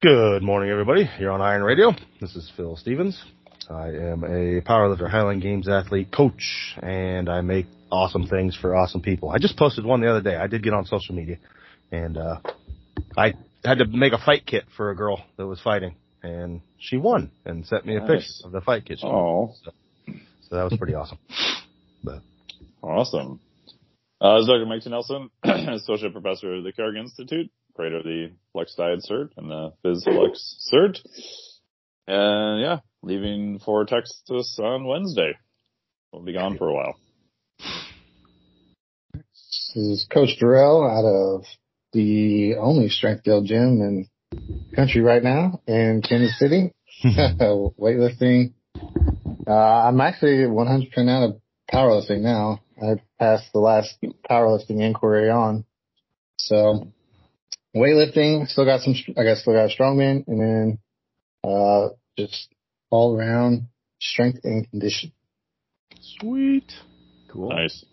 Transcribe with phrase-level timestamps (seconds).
[0.00, 1.10] Good morning, everybody.
[1.18, 1.90] You're on Iron Radio.
[2.20, 3.20] This is Phil Stevens.
[3.68, 9.02] I am a powerlifter, Highland Games athlete, coach, and I make awesome things for awesome
[9.02, 9.30] people.
[9.30, 10.36] I just posted one the other day.
[10.36, 11.38] I did get on social media,
[11.90, 12.38] and uh,
[13.16, 13.34] I
[13.64, 17.32] had to make a fight kit for a girl that was fighting, and she won
[17.44, 18.08] and sent me a nice.
[18.08, 19.00] picture of the fight kit.
[19.02, 19.72] Oh, so,
[20.48, 21.18] so, that was pretty awesome.
[22.04, 22.22] But
[22.82, 23.40] awesome.
[24.20, 24.66] Uh, this is Dr.
[24.66, 24.90] Mike T.
[24.90, 29.72] Nelson, Associate Professor of the Carrick Institute, creator of the Flex Diet Cert and the
[29.84, 30.98] Phys Flex Cert.
[32.08, 35.34] And yeah, leaving for Texas on Wednesday.
[36.12, 36.96] We'll be gone for a while.
[39.14, 41.44] This is Coach Jerell out of
[41.92, 44.08] the only strength guild gym in
[44.74, 46.72] country right now in Kansas City.
[47.04, 48.54] Weightlifting.
[49.46, 51.40] Uh, I'm actually 100% out of
[51.72, 52.60] powerlifting now.
[52.82, 53.96] I passed the last
[54.28, 55.64] powerlifting inquiry on.
[56.38, 56.92] So
[57.76, 60.78] weightlifting, still got some, I guess still got a strongman and then,
[61.44, 62.48] uh, just
[62.90, 63.68] all around
[64.00, 65.12] strength and condition.
[66.20, 66.72] Sweet.
[67.30, 67.50] Cool.
[67.50, 67.84] Nice.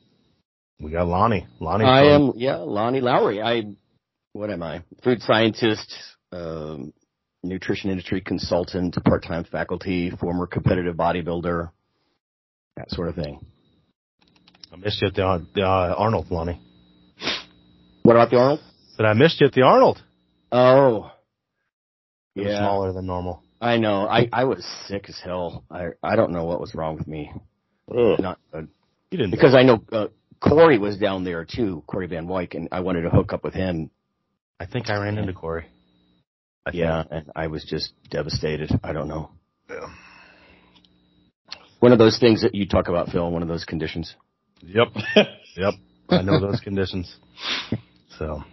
[0.79, 1.47] We got Lonnie.
[1.59, 1.85] Lonnie.
[1.85, 3.41] I am, yeah, Lonnie Lowery.
[3.41, 3.75] I,
[4.33, 4.83] what am I?
[5.03, 5.93] Food scientist,
[6.31, 6.93] um,
[7.43, 11.69] nutrition industry consultant, part-time faculty, former competitive bodybuilder,
[12.75, 13.45] that sort of thing.
[14.73, 16.61] I missed you at the, the uh, Arnold, Lonnie.
[18.03, 18.59] What about the Arnold?
[18.97, 20.01] But I missed you at the Arnold.
[20.51, 21.11] Oh.
[22.35, 22.59] It yeah.
[22.59, 23.43] smaller than normal.
[23.61, 24.07] I know.
[24.07, 25.63] I, I was sick as hell.
[25.71, 27.31] I I don't know what was wrong with me.
[27.89, 28.19] Ugh.
[28.19, 28.67] Not good.
[29.11, 30.07] You didn't because I know uh,
[30.41, 33.53] Corey was down there too, Corey Van Wyk, and I wanted to hook up with
[33.53, 33.89] him.
[34.59, 35.65] I think I ran into Corey.
[36.65, 38.71] I yeah, and I was just devastated.
[38.83, 39.31] I don't know.
[39.69, 39.87] Yeah.
[41.79, 43.29] One of those things that you talk about, Phil.
[43.29, 44.15] One of those conditions.
[44.61, 44.87] Yep.
[45.55, 45.73] yep.
[46.09, 47.15] I know those conditions.
[48.17, 48.45] So,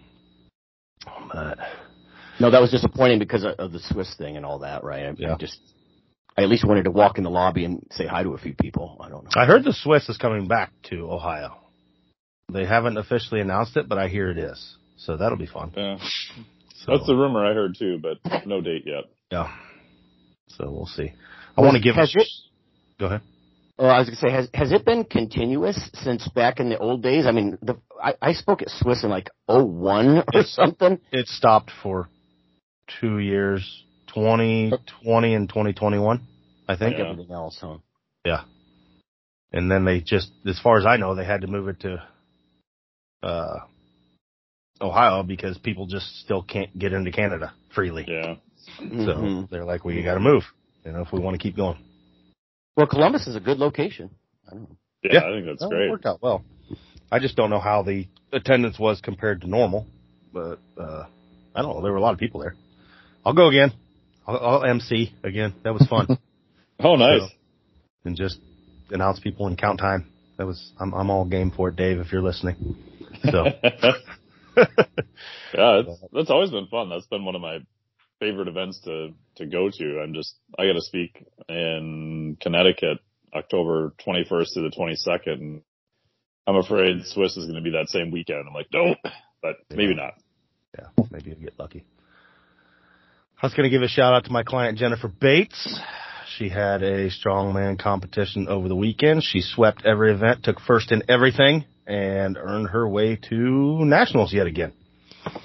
[1.07, 1.57] Oh, but
[2.39, 5.05] no, that was disappointing because of the SWIS thing and all that, right?
[5.05, 5.33] I, yeah.
[5.33, 5.59] I just,
[6.37, 8.53] I at least wanted to walk in the lobby and say hi to a few
[8.53, 8.97] people.
[8.99, 9.29] I don't know.
[9.35, 11.57] I heard the SWIS is coming back to Ohio.
[12.51, 14.75] They haven't officially announced it, but I hear it is.
[14.97, 15.73] So that'll be fun.
[15.75, 15.97] Yeah.
[16.85, 19.05] So, That's the rumor I heard too, but no date yet.
[19.31, 19.53] Yeah.
[20.49, 21.13] So we'll see.
[21.57, 21.95] I want to give.
[21.95, 22.27] Has it,
[22.99, 23.21] go ahead.
[23.79, 26.77] Oh, I was going to say, has has it been continuous since back in the
[26.77, 27.25] old days?
[27.25, 30.99] I mean, the I, I spoke at SWIS in like oh one or it, something.
[31.11, 32.07] It stopped for
[32.99, 36.21] two years, 2020 and 2021,
[36.67, 36.97] I think.
[36.97, 37.09] Yeah.
[37.09, 37.77] Everything else, huh?
[38.25, 38.43] Yeah.
[39.51, 42.03] And then they just, as far as I know, they had to move it to,
[43.21, 43.59] uh,
[44.81, 48.05] Ohio because people just still can't get into Canada freely.
[48.07, 48.35] Yeah.
[48.77, 49.43] So mm-hmm.
[49.51, 50.43] they're like, well, you gotta move,
[50.83, 51.77] you know, if we want to keep going.
[52.75, 54.09] Well, Columbus is a good location.
[54.51, 54.55] I
[55.03, 55.87] yeah, yeah, I think that's well, great.
[55.87, 56.43] It worked out well.
[57.11, 59.85] I just don't know how the attendance was compared to normal,
[60.31, 61.05] but, uh,
[61.53, 61.81] I don't know.
[61.83, 62.55] There were a lot of people there.
[63.23, 63.73] I'll go again.
[64.25, 65.53] I'll, I'll MC again.
[65.63, 66.07] That was fun.
[66.79, 67.21] oh, nice.
[67.21, 67.27] So,
[68.05, 68.39] and just
[68.89, 70.07] announce people and count time.
[70.37, 72.75] That was, I'm, I'm all game for it, Dave, if you're listening.
[73.23, 73.45] So.
[74.57, 76.89] yeah, it's, that's always been fun.
[76.89, 77.59] That's been one of my
[78.23, 79.99] favorite events to, to go to.
[80.01, 82.99] I'm just, I got to speak in Connecticut
[83.35, 85.33] October 21st to the 22nd.
[85.33, 85.61] And
[86.47, 88.45] I'm afraid SWIS is going to be that same weekend.
[88.47, 88.97] I'm like, nope,
[89.41, 90.13] but maybe not.
[90.77, 91.83] Yeah, maybe you'll get lucky.
[93.41, 95.79] I was going to give a shout out to my client Jennifer Bates.
[96.37, 99.23] She had a strongman competition over the weekend.
[99.23, 104.47] She swept every event, took first in everything, and earned her way to nationals yet
[104.47, 104.71] again.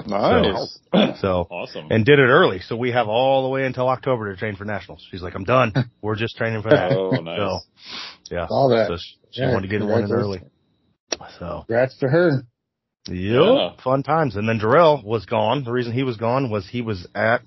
[0.06, 0.78] Nice.
[0.92, 1.88] So, so, awesome.
[1.90, 2.60] And did it early.
[2.60, 5.06] So we have all the way until October to train for nationals.
[5.10, 5.72] She's like, I'm done.
[6.02, 6.92] We're just training for that.
[6.92, 7.38] oh, nice.
[7.38, 8.46] So, yeah.
[8.48, 8.88] All that.
[8.88, 10.40] So she, she yeah, wanted to get one in early.
[11.38, 11.64] So.
[11.66, 12.42] Congrats to her.
[13.08, 13.16] Yep.
[13.16, 13.70] Yeah.
[13.82, 14.36] Fun times.
[14.36, 15.64] And then Jerell was gone.
[15.64, 17.42] The reason he was gone was he was at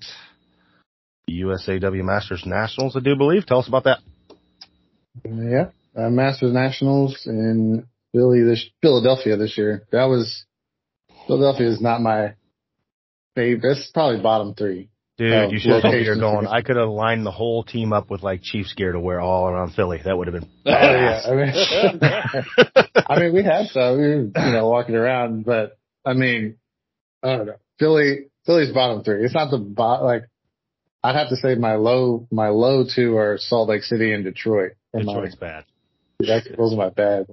[1.30, 3.46] USAW Masters Nationals, I do believe.
[3.46, 4.00] Tell us about that.
[5.24, 9.84] Yeah, uh, Masters Nationals in Philly this Philadelphia this year.
[9.92, 10.44] That was
[11.26, 12.34] Philadelphia is not my
[13.34, 13.78] favorite.
[13.78, 14.88] It's probably bottom three.
[15.18, 16.46] Dude, you should have you're going.
[16.46, 19.46] I could have lined the whole team up with like Chiefs gear to wear all
[19.46, 20.00] around Philly.
[20.02, 20.48] That would have been.
[20.66, 21.20] Oh, yeah.
[21.26, 26.14] I mean, I mean, we had some, we were, you know, walking around, but I
[26.14, 26.56] mean,
[27.22, 27.56] I don't know.
[27.78, 29.24] Philly, Philly's bottom three.
[29.24, 30.24] It's not the bot, like,
[31.04, 34.72] I'd have to say my low, my low two are Salt Lake City and Detroit.
[34.96, 35.64] Detroit's my, bad.
[36.20, 37.26] That's, those are my bad.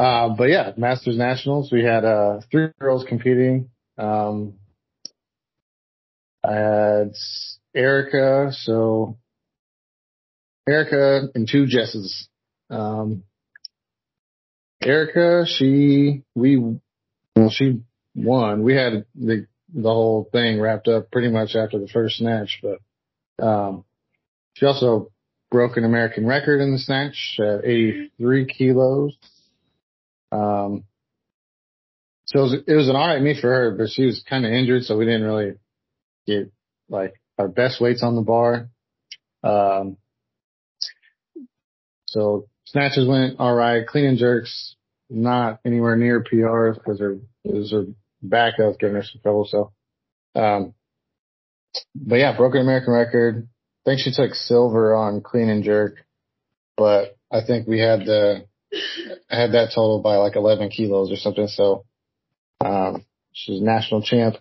[0.00, 3.68] Uh, but yeah, Masters Nationals, we had, uh, three girls competing.
[3.98, 4.54] Um,
[6.42, 7.12] I had
[7.74, 9.18] Erica, so
[10.66, 12.28] Erica and two Jesses.
[12.70, 13.24] Um,
[14.82, 16.56] Erica, she, we,
[17.36, 17.82] well, she
[18.14, 18.62] won.
[18.62, 23.46] We had the the whole thing wrapped up pretty much after the first snatch, but,
[23.46, 23.84] um,
[24.54, 25.12] she also
[25.50, 29.14] broke an American record in the snatch at 83 kilos.
[30.32, 30.84] Um,
[32.26, 34.52] so it was, it was an alright meet for her, but she was kind of
[34.52, 35.54] injured, so we didn't really
[36.26, 36.52] get
[36.88, 38.68] like our best weights on the bar.
[39.42, 39.96] Um,
[42.06, 44.76] so snatches went alright, clean and jerks,
[45.08, 47.86] not anywhere near PR because her, was her
[48.22, 49.44] back that was giving her some trouble.
[49.46, 49.72] So,
[50.40, 50.74] um,
[51.94, 53.48] but yeah, broken American record.
[53.84, 55.96] I think she took silver on clean and jerk,
[56.76, 58.46] but I think we had the,
[59.28, 61.48] had that total by like 11 kilos or something.
[61.48, 61.84] So,
[62.64, 64.36] um, she's national champ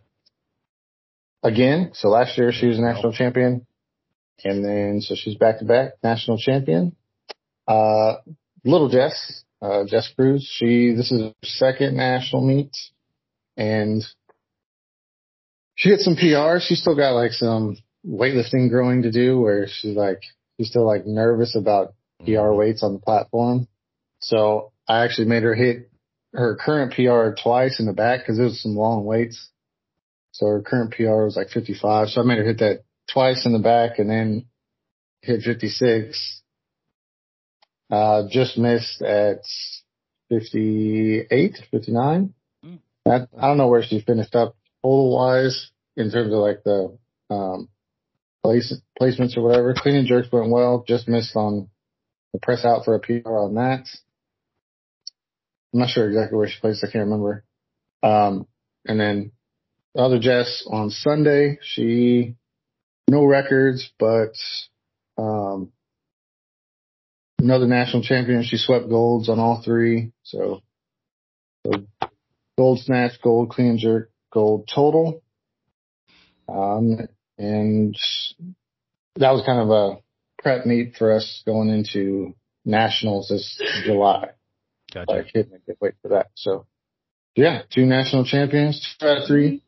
[1.43, 1.91] again.
[1.93, 3.65] So last year she was a national champion
[4.43, 6.95] and then so she's back to back national champion.
[7.67, 8.15] Uh,
[8.63, 12.75] little Jess, uh, Jess Cruz, she, this is her second national meet
[13.57, 14.03] and
[15.75, 16.59] she hit some PR.
[16.59, 20.21] She still got like some weightlifting growing to do where she's like,
[20.57, 21.93] she's still like nervous about
[22.25, 23.67] PR weights on the platform.
[24.19, 25.89] So I actually made her hit
[26.33, 29.49] her current PR twice in the back because it was some long weights.
[30.31, 32.09] So her current PR was like 55.
[32.09, 34.45] So I made her hit that twice in the back and then
[35.21, 36.41] hit 56.
[37.91, 39.41] Uh, just missed at
[40.29, 42.33] 58, 59.
[42.63, 42.79] Mm.
[43.07, 46.97] I, I don't know where she finished up total wise in terms of like the,
[47.31, 47.69] um,
[48.43, 49.73] place, placements or whatever.
[49.75, 50.83] Clean and jerks went well.
[50.87, 51.69] Just missed on
[52.33, 53.87] the press out for a PR on that.
[55.73, 56.83] I'm not sure exactly where she placed.
[56.83, 57.43] I can't remember.
[58.01, 58.47] Um,
[58.85, 59.31] and then
[59.93, 62.35] the other Jess on Sunday, she,
[63.09, 64.33] no records, but,
[65.17, 65.71] um,
[67.39, 68.43] another national champion.
[68.43, 70.11] She swept golds on all three.
[70.23, 70.61] So,
[71.65, 71.73] so
[72.57, 75.21] gold snatch, gold clean jerk, gold total.
[76.47, 77.07] Um,
[77.37, 77.95] and
[79.15, 79.97] that was kind of a
[80.41, 82.35] prep meet for us going into
[82.65, 84.29] nationals this July.
[84.93, 85.11] Gotcha.
[85.11, 86.27] Like a good weight for that.
[86.35, 86.65] So
[87.35, 89.63] yeah, two national champions, two out of three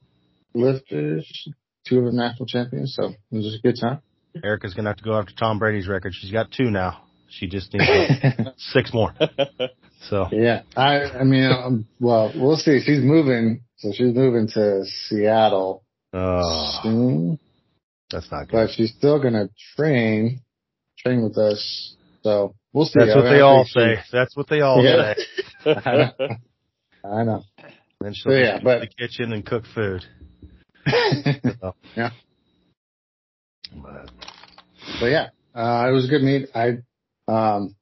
[0.53, 1.47] lifters,
[1.87, 2.95] two of them national champions.
[2.95, 4.01] So it was just a good time.
[4.43, 6.13] Erica's gonna have to go after Tom Brady's record.
[6.15, 7.03] She's got two now.
[7.29, 9.13] She just needs uh, like six more.
[10.09, 12.81] So yeah, I, I mean, um, well, we'll see.
[12.83, 17.39] She's moving, so she's moving to Seattle oh, soon,
[18.09, 18.51] that's not good.
[18.51, 20.41] but she's still gonna train,
[20.97, 21.95] train with us.
[22.23, 22.99] So we'll see.
[22.99, 23.97] That's what they all say.
[24.11, 25.13] That's what they all Yeah.
[25.63, 25.75] say.
[25.85, 26.11] I know.
[27.03, 27.43] I know.
[27.99, 30.03] Then she'll So, yeah, but- the kitchen and cook food.
[31.61, 31.75] So.
[31.95, 32.09] Yeah.
[33.75, 34.09] But,
[34.99, 36.49] But yeah, uh, it was a good meet.
[36.55, 36.77] I,
[37.27, 37.75] um,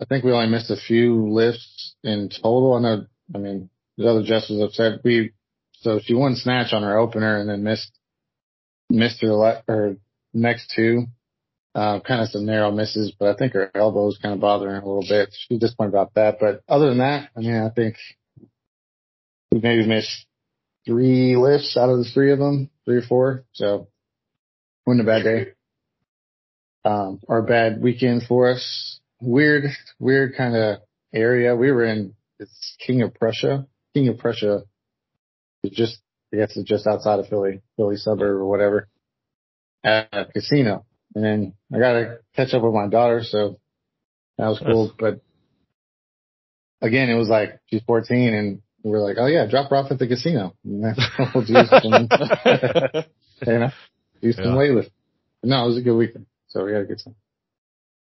[0.00, 2.74] I think we only missed a few lifts in total.
[2.74, 5.00] I know, I mean, the other Jess was upset.
[5.04, 5.32] We,
[5.72, 7.90] so she won snatch on her opener and then missed,
[8.90, 9.96] missed her, le- her
[10.34, 11.06] next two.
[11.72, 14.74] Uh, kind of some narrow misses, but I think her elbow was kind of bothering
[14.74, 15.28] her a little bit.
[15.32, 16.38] She's disappointed about that.
[16.40, 17.94] But other than that, I mean, I think
[19.52, 20.26] we maybe missed
[20.84, 23.44] three lifts out of the three of them, three or four.
[23.52, 23.86] So
[24.84, 25.46] wasn't a bad day
[26.84, 29.00] um, or a bad weekend for us.
[29.20, 29.64] Weird,
[29.98, 30.80] weird kind of
[31.14, 31.54] area.
[31.54, 33.66] We were in it's King of Prussia.
[33.94, 34.62] King of Prussia
[35.62, 35.98] is just,
[36.32, 38.88] I guess it's just outside of Philly, Philly suburb or whatever,
[39.84, 40.86] at a casino.
[41.14, 43.58] And then I got to catch up with my daughter, so
[44.38, 44.92] that was cool.
[44.98, 45.20] But
[46.80, 49.98] again, it was like she's 14, and we're like, oh yeah, drop her off at
[49.98, 50.54] the casino.
[50.64, 50.94] And then
[51.34, 52.08] we'll do some,
[53.46, 53.70] you know,
[54.22, 54.50] do some Yeah.
[54.52, 54.90] weightlifting.
[55.42, 57.16] No, it was a good weekend, so we had a good time.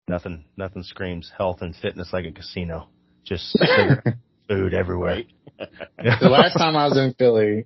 [0.09, 2.89] nothing, nothing screams health and fitness like a casino.
[3.25, 3.57] Just
[4.49, 5.23] food everywhere.
[5.59, 7.65] the last time I was in Philly,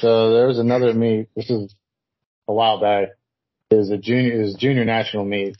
[0.00, 1.28] so there was another meet.
[1.34, 1.74] This is
[2.48, 3.08] a while back.
[3.76, 5.56] Was a junior, is junior national meet,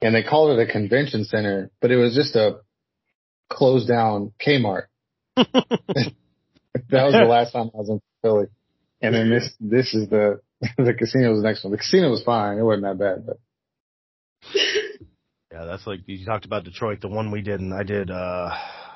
[0.00, 2.60] and they called it a convention center, but it was just a
[3.50, 4.84] closed down Kmart.
[5.36, 6.14] that
[6.90, 8.46] was the last time I was in Philly,
[9.00, 10.40] and then this this is the
[10.78, 11.72] the casino was the next one.
[11.72, 13.38] The casino was fine; it wasn't that bad, but
[15.52, 17.02] Yeah, that's like you talked about Detroit.
[17.02, 18.10] The one we did, and I did.
[18.10, 18.50] uh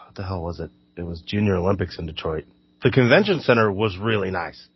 [0.07, 0.71] What the hell was it?
[0.97, 2.45] It was Junior Olympics in Detroit.
[2.83, 4.67] The convention center was really nice.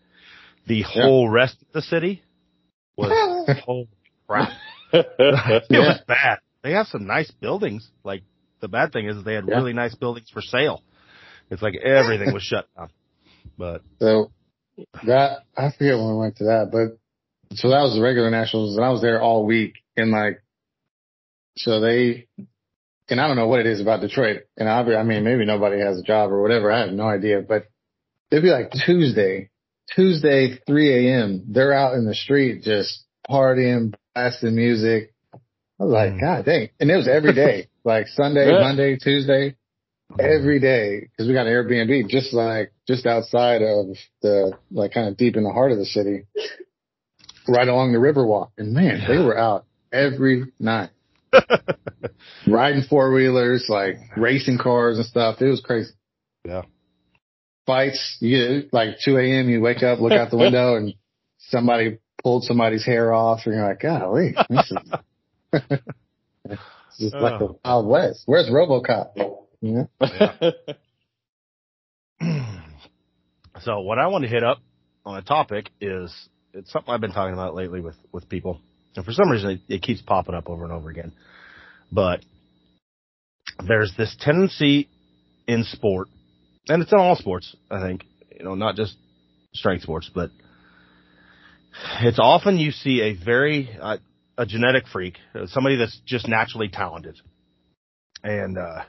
[0.67, 2.23] The whole rest of the city
[3.01, 3.89] was holy
[4.29, 4.53] crap.
[4.93, 5.79] it Yeah.
[5.81, 6.39] was bad.
[6.63, 7.89] They have some nice buildings.
[8.05, 8.23] Like
[8.61, 9.57] the bad thing is they had Yeah.
[9.57, 10.83] really nice buildings for sale.
[11.51, 12.91] It's like everything was shut down.
[13.59, 14.31] But So
[15.05, 16.99] that I forget when we went to that, but
[17.57, 20.41] so that was the regular nationals, and I was there all week, and like,
[21.57, 22.29] so they,
[23.09, 25.81] and I don't know what it is about Detroit, and I, I mean maybe nobody
[25.81, 27.67] has a job or whatever, I have no idea, but
[28.31, 29.51] it'd be like Tuesday,
[29.95, 31.45] Tuesday, 3 a.m.
[31.49, 35.13] They're out in the street just partying, blasting music.
[35.35, 36.21] I was like, Mm.
[36.21, 36.69] God dang.
[36.79, 38.61] And it was every day, like Sunday, Yeah.
[38.61, 39.57] Monday, Tuesday,
[40.19, 41.09] every day.
[41.17, 45.37] Cause we got an Airbnb just like, just outside of the, like kind of deep
[45.37, 46.27] in the heart of the city,
[47.49, 48.51] right along the Riverwalk.
[48.59, 50.91] And man, they were out every night.
[52.47, 55.41] Riding four wheelers, like racing cars and stuff.
[55.41, 55.93] It was crazy.
[56.45, 56.63] Yeah.
[57.71, 59.49] Fights, you get like 2 a.m.
[59.49, 60.95] You wake up, look out the window and
[61.39, 64.79] somebody pulled somebody's hair off and you're like, golly, this is,
[66.99, 67.61] just like the oh.
[67.65, 68.23] Wild West.
[68.27, 69.13] Where's Robocop?
[69.61, 70.53] You know?
[73.61, 74.59] so what I want to hit up
[75.07, 76.13] on a topic is
[76.53, 78.61] it's something I've been talking about lately with with people,
[78.97, 81.13] and for some reason it, it keeps popping up over and over again.
[81.93, 82.25] But
[83.65, 84.89] there's this tendency
[85.47, 86.09] in sport,
[86.69, 88.05] and it's in all sports, I think,
[88.37, 88.97] you know, not just
[89.53, 90.31] strength sports, but
[92.01, 93.99] it's often you see a very uh,
[94.37, 97.19] a genetic freak, uh, somebody that's just naturally talented,
[98.23, 98.83] and uh,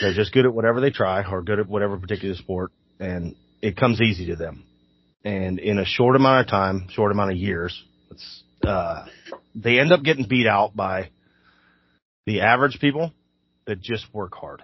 [0.00, 2.70] they're just good at whatever they try, or good at whatever particular sport,
[3.00, 4.64] and it comes easy to them.
[5.24, 9.06] And in a short amount of time, short amount of years, it's uh,
[9.54, 11.10] they end up getting beat out by
[12.26, 13.12] the average people
[13.66, 14.62] that just work hard.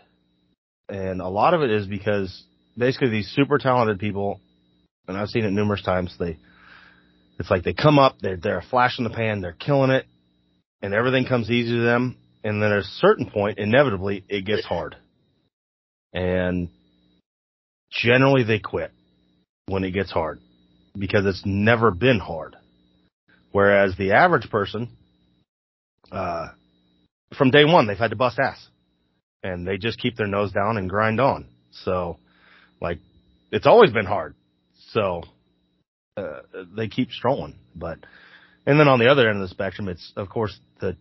[0.89, 2.45] And a lot of it is because
[2.77, 4.41] basically these super talented people,
[5.07, 6.39] and I've seen it numerous times, they,
[7.39, 10.07] it's like they come up, they're, they're a flash in the pan, they're killing it,
[10.81, 12.17] and everything comes easy to them.
[12.43, 14.97] And then at a certain point, inevitably, it gets hard.
[16.15, 16.69] And
[17.91, 18.93] generally they quit
[19.67, 20.41] when it gets hard
[20.99, 22.57] because it's never been hard.
[23.53, 24.89] Whereas the average person,
[26.11, 26.49] uh,
[27.37, 28.69] from day one, they've had to bust ass
[29.43, 31.49] and they just keep their nose down and grind on.
[31.71, 32.19] So
[32.81, 32.99] like
[33.51, 34.35] it's always been hard.
[34.91, 35.23] So,
[36.17, 36.41] uh,
[36.77, 37.99] they keep strolling, but,
[38.67, 40.97] and then on the other end of the spectrum, it's of course the,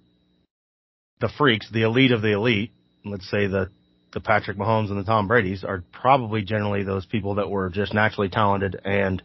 [1.19, 2.71] the freaks, the elite of the elite.
[3.05, 3.69] Let's say the,
[4.13, 7.93] the Patrick Mahomes and the Tom Brady's are probably generally those people that were just
[7.93, 9.21] naturally talented and,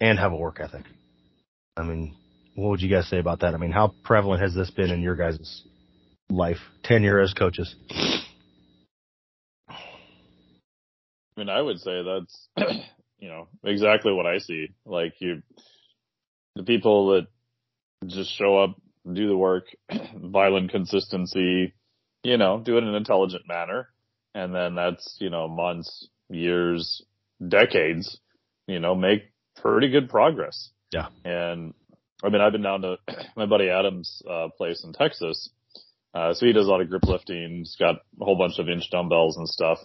[0.00, 0.84] and have a work ethic.
[1.76, 2.16] I mean,
[2.54, 3.54] what would you guys say about that?
[3.54, 5.62] I mean, how prevalent has this been in your guys'
[6.30, 7.74] life, tenure as coaches?
[9.68, 12.48] I mean, I would say that's,
[13.18, 14.68] you know, exactly what I see.
[14.84, 15.42] Like you,
[16.54, 17.26] the people that
[18.06, 18.76] just show up,
[19.10, 19.64] do the work,
[20.14, 21.74] violent consistency,
[22.22, 23.88] you know, do it in an intelligent manner.
[24.34, 27.02] And then that's, you know, months, years,
[27.46, 28.18] decades,
[28.66, 30.70] you know, make pretty good progress.
[30.92, 31.08] Yeah.
[31.24, 31.74] And
[32.22, 32.96] I mean, I've been down to
[33.36, 35.50] my buddy Adam's uh, place in Texas.
[36.14, 37.58] Uh, so he does a lot of grip lifting.
[37.58, 39.78] He's got a whole bunch of inch dumbbells and stuff.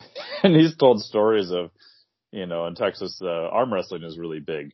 [0.42, 1.70] And he's told stories of,
[2.32, 4.72] you know, in Texas, uh, arm wrestling is really big.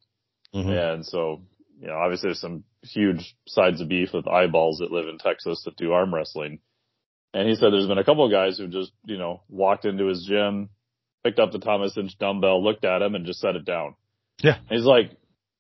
[0.55, 0.71] Mm-hmm.
[0.71, 1.43] And so,
[1.81, 5.63] you know, obviously there's some huge sides of beef with eyeballs that live in Texas
[5.65, 6.61] that do arm wrestling.
[7.35, 10.07] And he said there's been a couple of guys who just, you know, walked into
[10.07, 10.71] his gym,
[11.25, 13.97] picked up the Thomas inch dumbbell, looked at him and just set it down.
[14.41, 14.57] Yeah.
[14.57, 15.11] And he's like,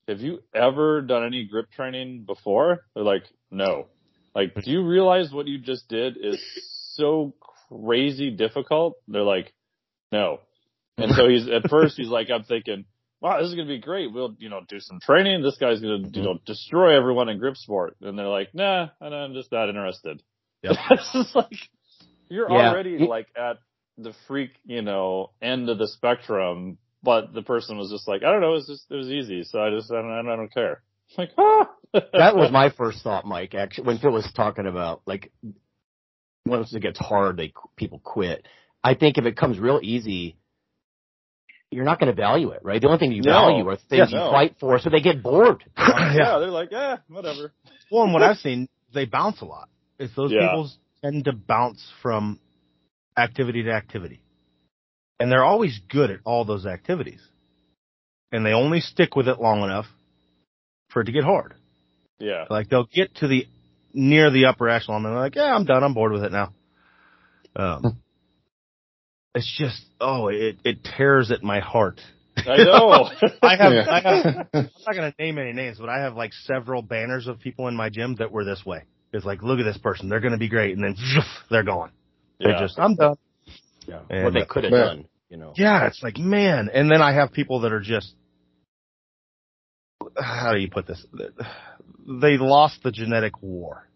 [0.09, 2.87] have you ever done any grip training before?
[2.95, 3.89] They're like, no.
[4.37, 6.39] Like, do you realize what you just did is
[6.93, 7.33] so
[7.71, 8.99] crazy difficult?
[9.09, 9.55] They're like,
[10.13, 10.41] no.
[10.99, 12.85] And so he's, at first he's like, I'm thinking,
[13.23, 14.13] wow, this is going to be great.
[14.13, 15.43] We'll, you know, do some training.
[15.43, 16.45] This guy's going to, you know, mm-hmm.
[16.45, 17.97] destroy everyone in grip sport.
[18.03, 20.23] And they're like, nah, I'm just not interested.
[20.63, 20.77] Yep.
[20.91, 21.57] it's just like,
[22.29, 22.71] you're Yeah.
[22.71, 23.57] already like at
[23.97, 28.33] the freak, you know, end of the spectrum, but the person was just like, I
[28.33, 29.45] don't know, it's just, it was easy.
[29.45, 30.83] So I just, I don't, I don't care.
[31.17, 31.71] Like, ah.
[31.93, 33.55] that was my first thought, Mike.
[33.55, 35.33] Actually, when Phil was talking about like
[36.47, 38.47] once it gets hard, they people quit.
[38.83, 40.37] I think if it comes real easy,
[41.71, 42.81] you're not going to value it, right?
[42.81, 43.33] The only thing you No.
[43.33, 44.31] value are things Yeah, you no.
[44.31, 45.65] fight for, so they get bored.
[45.77, 46.39] yeah.
[46.39, 47.53] they're like, yeah, whatever.
[47.91, 49.69] Well, and what I've seen, they bounce a lot.
[49.99, 50.49] It's those Yeah.
[50.49, 50.71] people
[51.03, 52.39] tend to bounce from
[53.19, 54.23] activity to activity.
[55.19, 57.21] And they're always good at all those activities.
[58.31, 59.87] And they only stick with it long enough
[60.97, 61.53] for it to get hard.
[62.19, 62.47] Yeah.
[62.49, 63.47] Like they'll get to the
[63.93, 65.85] near the upper echelon and they're like, yeah, I'm done.
[65.85, 66.55] I'm bored with it now.
[67.55, 67.99] Um,
[69.35, 72.01] it's just, oh, it, it tears at my heart.
[72.39, 73.11] I know.
[73.43, 73.87] I have, Yeah.
[73.91, 77.27] I have, I'm not going to name any names, but I have like several banners
[77.27, 78.85] of people in my gym that were this way.
[79.13, 80.09] It's like, look at this person.
[80.09, 80.79] They're going to be great.
[80.79, 80.97] And then
[81.51, 81.91] they're gone.
[82.41, 82.61] They're yeah.
[82.61, 83.17] just, I'm done.
[83.87, 84.01] Yeah.
[84.09, 85.53] And- what they could have But- done, you know.
[85.57, 85.89] Yeah.
[85.89, 86.71] It's like, man.
[86.73, 88.15] And then I have people that are just,
[90.19, 91.05] how do you put this?
[92.07, 93.89] They lost the genetic war.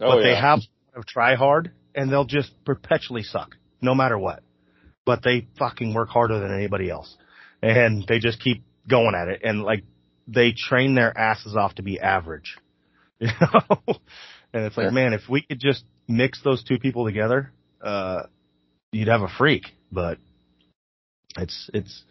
[0.00, 0.22] oh, but yeah.
[0.22, 0.60] they have
[0.94, 4.42] to try hard and they'll just perpetually suck no matter what.
[5.04, 7.16] But they fucking work harder than anybody else.
[7.62, 9.84] and they just keep going at it and like
[10.26, 12.56] they train their asses off to be average.
[13.20, 13.96] You know?
[14.54, 14.90] and it's like, Yeah.
[14.92, 18.22] man, if we could just mix those two people together, uh,
[18.92, 20.16] you'd have a freak, but
[21.36, 22.02] it's, it's,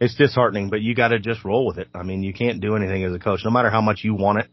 [0.00, 1.88] it's disheartening, but you gotta just roll with it.
[1.94, 4.40] I mean, you can't do anything as a coach, no matter how much you want
[4.40, 4.48] it.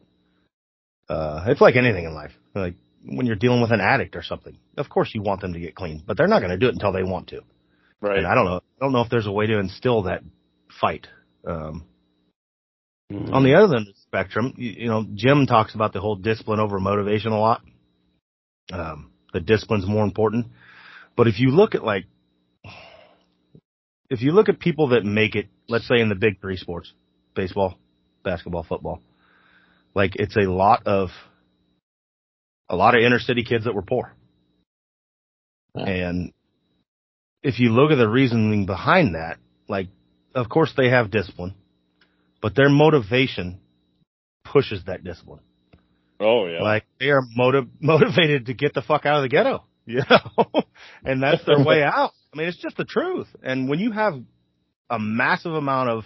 [1.10, 2.32] Uh, it's like anything in life.
[2.56, 5.60] Like when you're dealing with an addict or something, of course you want them to
[5.60, 7.42] get clean, but they're not gonna do it until they want to.
[8.02, 8.20] Right.
[8.20, 10.24] And I don't know, I don't know if there's a way to instill that
[10.80, 11.08] fight.
[11.46, 11.86] Um,
[13.32, 16.16] on the other end of the spectrum, you, you know, Jim talks about the whole
[16.16, 17.62] discipline over motivation a lot.
[18.72, 20.48] Um, the discipline's more important.
[21.16, 22.06] But if you look at like,
[24.10, 26.92] if you look at people that make it, let's say in the big three sports,
[27.36, 27.78] baseball,
[28.24, 29.02] basketball, football,
[29.96, 31.10] like it's a lot of,
[32.70, 34.14] a lot of inner city kids that were poor.
[35.76, 35.86] Yeah.
[35.88, 36.34] And
[37.42, 39.88] if you look at the reasoning behind that, like,
[40.36, 41.56] of course they have discipline,
[42.42, 43.60] but their motivation
[44.44, 45.40] pushes that discipline.
[46.20, 46.62] oh yeah.
[46.62, 50.64] Like they are motiv- motivated to get the fuck out of the ghetto, you know,
[51.04, 52.12] and that's their way out.
[52.34, 53.28] I mean, it's just the truth.
[53.44, 54.16] And when you have
[54.90, 56.04] a massive amount of,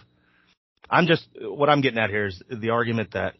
[0.89, 3.35] I'm just, what I'm getting at here is the argument that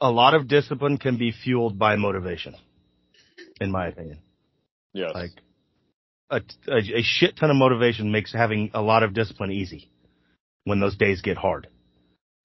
[0.00, 2.54] a lot of discipline can be fueled by motivation,
[3.60, 4.18] in my opinion.
[4.92, 5.10] yes.
[5.14, 5.30] Like
[6.30, 9.90] a, a, a shit ton of motivation makes having a lot of discipline easy
[10.64, 11.68] when those days get hard.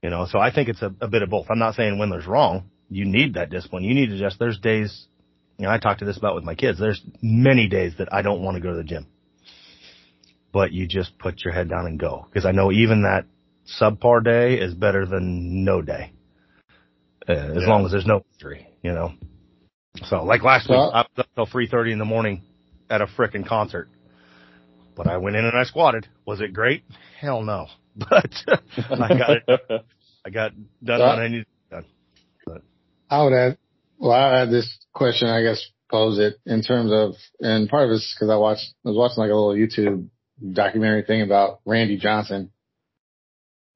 [0.01, 1.47] You know, so I think it's a, a bit of both.
[1.49, 2.69] I'm not saying when there's wrong.
[2.89, 3.83] You need that discipline.
[3.83, 5.07] You need to just, there's days,
[5.57, 6.79] you know, I talk to this about with my kids.
[6.79, 9.07] There's many days that I don't want to go to the gym.
[10.51, 12.27] But you just put your head down and go.
[12.33, 13.25] Cause I know even that
[13.79, 16.11] subpar day is better than no day.
[17.27, 17.69] Uh, as Yeah.
[17.69, 19.13] long as there's no injury, you know.
[20.05, 22.41] So like last week, I was up till 3.30 in the morning
[22.89, 23.89] at a frickin' concert.
[24.95, 26.07] But I went in and I squatted.
[26.25, 26.83] Was it great?
[27.19, 27.67] Hell no.
[27.95, 28.33] But
[28.89, 29.43] I got it.
[30.25, 30.51] I got
[30.83, 31.85] done Well- what I needed done.
[33.09, 33.57] I would add,
[33.99, 37.91] well, I had this question, I guess, pose it in terms of, and part of
[37.91, 40.07] it's because I watched, I was watching like a little YouTube
[40.51, 42.51] documentary thing about Randy Johnson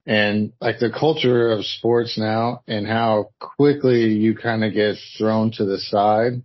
[0.08, 5.52] and like the culture of sports now and how quickly you kind of get thrown
[5.52, 6.42] to the side,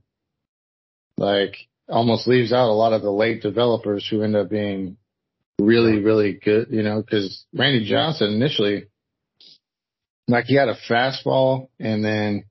[1.17, 1.55] like
[1.87, 4.97] almost leaves out a lot of the late developers who end up being
[5.59, 8.87] really, really good, you know, cause Randy Johnson initially,
[10.27, 12.43] like he had a fastball and then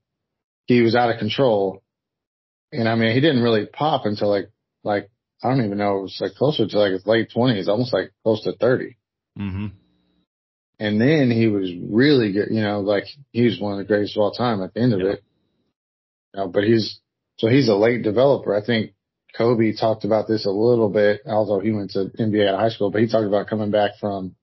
[0.66, 1.81] he was out of control.
[2.72, 4.50] And I mean, he didn't really pop until like,
[4.82, 5.10] like,
[5.42, 8.12] I don't even know, it was like closer to like his late twenties, almost like
[8.22, 8.96] close to 30.
[9.38, 9.66] Mm-hmm.
[10.78, 14.16] And then he was really good, you know, like he was one of the greatest
[14.16, 15.12] of all time at the end of Yeah.
[15.12, 15.24] it.
[16.34, 16.98] You know, but he's,
[17.38, 18.54] so he's a late developer.
[18.54, 18.92] I think
[19.36, 22.68] Kobe talked about this a little bit, although he went to NBA out of high
[22.70, 24.34] school, but he talked about coming back from,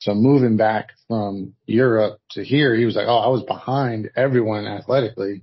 [0.00, 4.66] so moving back from Europe to here, he was like, Oh, I was behind everyone
[4.66, 5.42] athletically.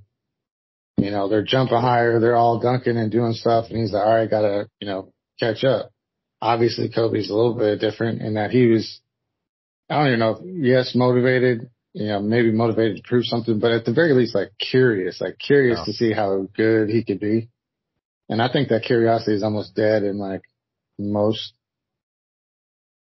[0.97, 2.19] You know, they're jumping higher.
[2.19, 3.65] They're all dunking and doing stuff.
[3.69, 5.91] And he's like, all right, gotta, you know, catch up.
[6.41, 9.01] Obviously Kobe's a little bit different in that he was,
[9.89, 13.71] I don't even know if, yes, motivated, you know, maybe motivated to prove something, but
[13.71, 15.86] at the very least, like curious, like curious Yeah.
[15.86, 17.49] to see how good he could be.
[18.29, 20.41] And I think that curiosity is almost dead in like
[20.97, 21.53] most,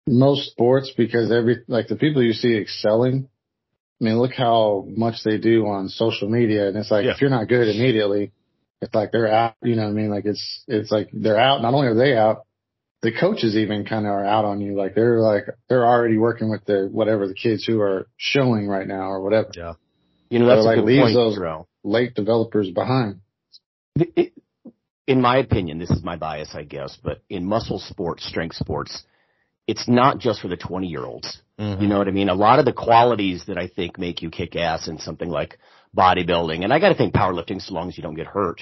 [0.06, 3.28] most sports because every, like the people you see excelling,
[4.00, 6.68] I mean, look how much they do on social media.
[6.68, 7.12] And it's like, Yeah.
[7.12, 8.32] if you're not good immediately,
[8.82, 10.10] it's like they're out, you know what I mean?
[10.10, 11.62] Like it's, it's like they're out.
[11.62, 12.44] Not only are they out,
[13.02, 14.76] the coaches even kind of are out on you.
[14.76, 18.86] Like they're like, they're already working with the, whatever the kids who are showing right
[18.86, 19.50] now or whatever.
[19.54, 19.74] Yeah.
[20.28, 21.66] You know, that's So, a like, good leaves point, those- Jerell.
[21.84, 23.20] Late developers behind.
[23.96, 24.32] It-
[25.06, 29.04] in my opinion, this is my bias, I guess, but in muscle sports, strength sports,
[29.66, 31.42] it's not just for the 20 year olds.
[31.58, 31.82] Mm-hmm.
[31.82, 32.28] You know what I mean?
[32.28, 35.58] A lot of the qualities that I think make you kick ass in something like
[35.96, 38.60] bodybuilding, and I got to think powerlifting, so long as you don't get hurt,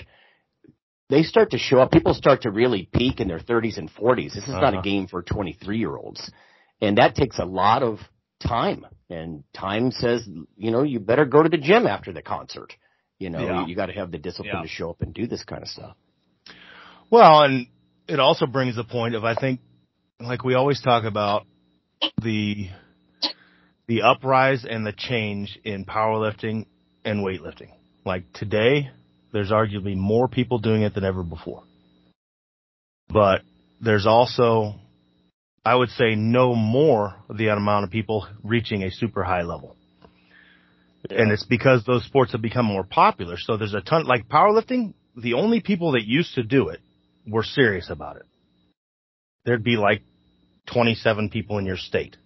[1.10, 1.90] they start to show up.
[1.90, 4.34] People start to really peak in their 30s and 40s.
[4.34, 4.80] This is not a Uh-huh.
[4.82, 6.30] game for 23 year olds,
[6.80, 7.98] and that takes a lot of
[8.40, 8.86] time.
[9.10, 12.74] And time says, you know, you better go to the gym after the concert.
[13.18, 13.60] You know, Yeah.
[13.62, 14.62] you, you got to have the discipline Yeah.
[14.62, 15.94] to show up and do this kind of stuff.
[17.10, 17.66] Well, and
[18.08, 19.60] it also brings the point of I think,
[20.20, 21.46] like we always talk about
[22.22, 22.68] the
[23.86, 26.66] the uprise and the change in powerlifting
[27.04, 27.70] and weightlifting.
[28.04, 28.90] Like today,
[29.32, 31.64] there's arguably more people doing it than ever before.
[33.08, 33.42] But
[33.80, 34.74] there's also,
[35.64, 39.76] I would say, no more the amount of people reaching a super high level.
[41.10, 43.36] And it's because those sports have become more popular.
[43.38, 46.80] So there's a ton, like powerlifting, the only people that used to do it
[47.26, 48.24] were serious about it.
[49.44, 50.02] There'd be like
[50.72, 52.16] 27 people in your state.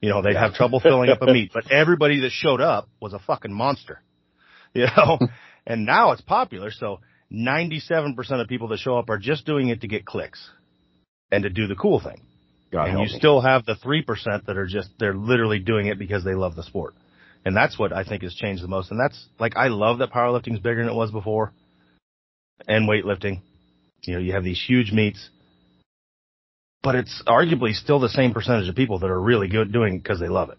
[0.00, 3.12] You know, they'd have trouble filling up a meet, but everybody that showed up was
[3.12, 4.02] a fucking monster.
[4.72, 5.18] You know,
[5.66, 6.70] and now it's popular.
[6.70, 7.00] So
[7.32, 10.48] 97% of people that show up are just doing it to get clicks
[11.32, 12.22] and to do the cool thing.
[12.70, 13.18] God and you me.
[13.18, 16.62] still have the 3% that are just, they're literally doing it because they love the
[16.62, 16.94] sport.
[17.44, 18.92] And that's what I think has changed the most.
[18.92, 21.52] And that's like, I love that powerlifting is bigger than it was before
[22.68, 23.40] and weightlifting.
[24.02, 25.30] You know, you have these huge meets,
[26.82, 30.20] but it's arguably still the same percentage of people that are really good doing because
[30.20, 30.58] they love it.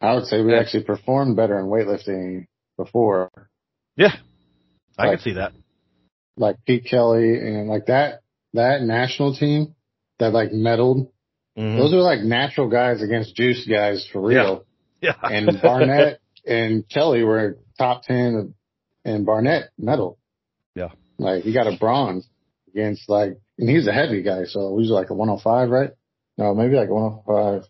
[0.00, 0.60] I would say we Yeah.
[0.60, 3.30] actually performed better in weightlifting before.
[3.96, 4.16] Yeah.
[4.98, 5.52] I can see that.
[6.36, 8.20] Like Pete Kelly and like that,
[8.54, 9.74] that national team
[10.18, 11.10] that like medaled.
[11.56, 11.76] Mhm.
[11.76, 14.64] Those are like natural guys against juice guys for real.
[15.00, 15.16] yeah.
[15.22, 18.54] And Barnett and Kelly were top 10
[19.04, 20.18] and Barnett medal.
[20.74, 20.90] Yeah.
[21.18, 22.26] Like he got a bronze
[22.68, 24.44] against like, and he's a heavy guy.
[24.44, 25.90] So he was like a 105, right?
[26.38, 27.68] No, maybe like 105.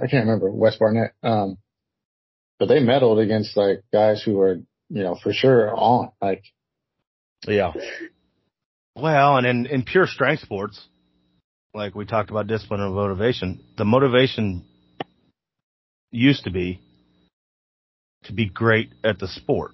[0.00, 1.12] I can't remember Wes Barnett.
[1.22, 1.58] Um,
[2.58, 6.44] but they meddled against like guys who were, you know, for sure on like,
[7.46, 7.72] Yeah.
[8.94, 10.80] Well, and in, in pure strength sports,
[11.74, 14.64] like we talked about discipline and motivation, the motivation
[16.12, 16.80] used to be
[18.24, 19.72] to be great at the sport.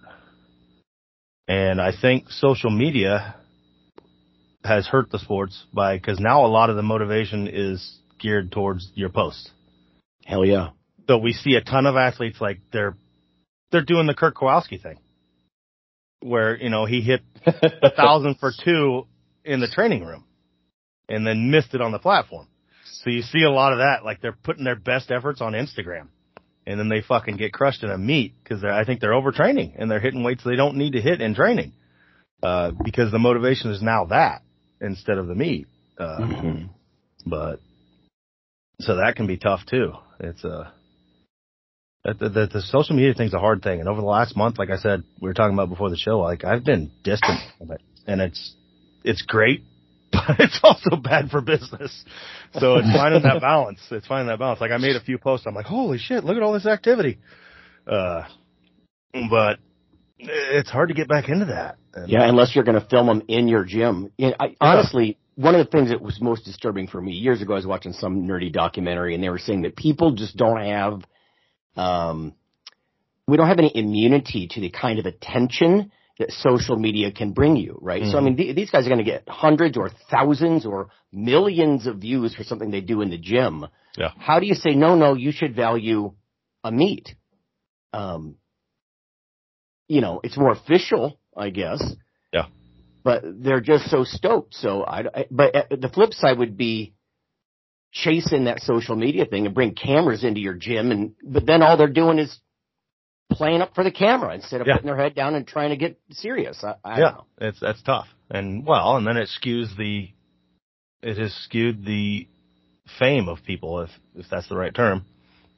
[1.49, 3.35] And I think social media
[4.65, 8.91] has hurt the sports by, cause now a lot of the motivation is geared towards
[8.95, 9.51] your posts.
[10.25, 10.71] Hell yeah.
[11.07, 12.97] So we see a ton of athletes like they're,
[13.71, 14.99] they're doing the Kirk Karwoski thing
[16.21, 19.07] where, you know, he hit a thousand for two
[19.45, 20.25] in the training room
[21.09, 22.49] and then missed it on the platform.
[22.85, 26.09] So you see a lot of that, like they're putting their best efforts on Instagram
[26.67, 29.91] and then they fucking get crushed in a meet because I think they're overtraining and
[29.91, 31.73] they're hitting weights they don't need to hit in training.
[32.43, 34.43] Uh, because the motivation is now that
[34.85, 35.67] instead of the meet.
[35.99, 36.69] Uh, Mhm.
[37.27, 37.61] but
[38.81, 39.93] so that can be tough too.
[40.21, 40.71] It's uh
[42.05, 44.69] the, the, the social media thing's a hard thing, and over the last month, like
[44.69, 47.81] I said, we were talking about before the show, like I've been distant from it,
[48.07, 48.55] and it's
[49.05, 49.63] it's great,
[50.13, 52.05] but it's also bad for business.
[52.53, 53.81] So it's finding that balance.
[53.91, 54.61] It's finding that balance.
[54.61, 57.19] Like I made a few posts, I'm like, holy shit, look at all this activity,
[57.87, 58.25] uh,
[59.31, 59.59] but
[60.29, 61.77] it's hard to get back into that.
[61.95, 64.11] And, Yeah, unless you're going to film them in your gym.
[64.21, 67.57] I, honestly, one of the things that was most disturbing for me years ago, I
[67.57, 71.03] was watching some nerdy documentary, and they were saying that people just don't have,
[71.77, 72.35] um,
[73.27, 77.57] we don't have any immunity to the kind of attention that social media can bring
[77.57, 78.05] you, right?
[78.05, 81.89] So I mean, th- these guys are going to get hundreds or thousands or millions
[81.89, 83.67] of views for something they do in the gym.
[83.97, 84.11] Yeah.
[84.17, 84.95] How do you say no?
[84.95, 86.15] No, you should value
[86.63, 87.17] a meet.
[87.93, 88.37] Um,
[89.89, 91.83] you know, it's more official, I guess.
[92.33, 92.47] Yeah.
[93.03, 94.55] But they're just so stoked.
[94.55, 96.95] So I, I- but uh, the flip side would be
[97.93, 101.77] chasing that social media thing and bring cameras into your gym and, but then all
[101.77, 102.37] they're doing is
[103.31, 104.75] playing up for the camera instead of Yeah.
[104.75, 106.63] putting their head down and trying to get serious.
[106.65, 108.07] I, I yeah, it's that's tough.
[108.31, 110.11] And well, and then it skews the
[111.03, 112.27] it has skewed the
[112.99, 115.05] fame of people if if that's the right term.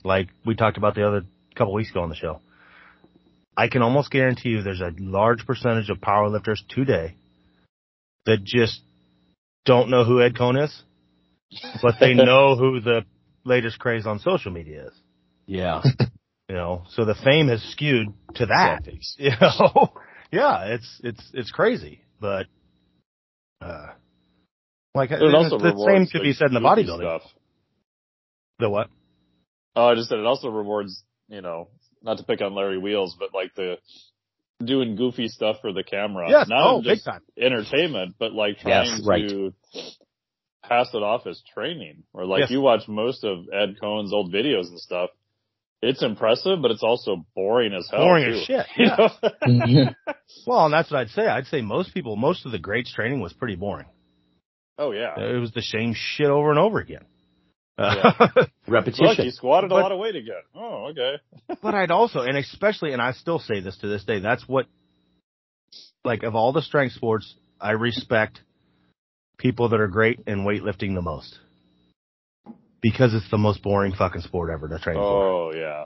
[0.04, 1.22] Like we talked about the other
[1.54, 2.40] couple weeks ago on the show.
[3.56, 7.16] I can almost guarantee you there's a large percentage of powerlifters today
[8.26, 8.80] that just
[9.64, 10.82] don't know who Ed Coan is,
[11.82, 13.04] but they know who the
[13.44, 14.92] latest craze on social media is.
[15.46, 15.82] Yeah.
[16.48, 18.80] You know, so the fame has skewed to that.
[19.18, 19.92] You know,
[20.30, 22.46] yeah, it's it's it's crazy, but
[23.60, 23.86] uh,
[24.94, 26.98] like It also the same could be said in the bodybuilding.
[26.98, 27.22] stuff.
[28.58, 28.88] The what?
[29.74, 31.68] Oh, I just said it also rewards, you know,
[32.06, 33.76] not to pick on Larry Wheels, but like the
[34.64, 36.30] doing goofy stuff for the camera.
[36.30, 37.20] Yes, Not oh, big just time.
[37.38, 39.28] entertainment, but like trying Yes, right.
[39.28, 39.52] to
[40.64, 42.04] pass it off as training.
[42.14, 42.50] Or like Yes.
[42.50, 45.10] you watch most of Ed Coan's old videos and stuff.
[45.82, 48.00] It's impressive, but it's also boring as hell.
[48.00, 48.38] Boring too.
[48.38, 48.66] as shit.
[48.78, 48.86] You
[49.46, 49.84] Yeah.
[49.84, 49.90] know?
[50.46, 51.26] Well, and that's what I'd say.
[51.26, 53.86] I'd say most people, most of the greats training was pretty boring.
[54.78, 55.18] oh yeah.
[55.20, 57.04] It was the same shit over and over again.
[57.78, 58.28] Uh,
[58.68, 59.06] Repetition.
[59.06, 60.42] Look, he squatted But- a lot of weight again.
[60.54, 61.16] Oh, okay.
[61.62, 64.66] but I'd also, and especially, and I still say this to this day, that's what,
[66.04, 68.40] like, of all the strength sports, I respect
[69.38, 71.38] people that are great in weightlifting the most.
[72.80, 75.02] Because it's the most boring fucking sport ever to train for.
[75.02, 75.84] Oh yeah.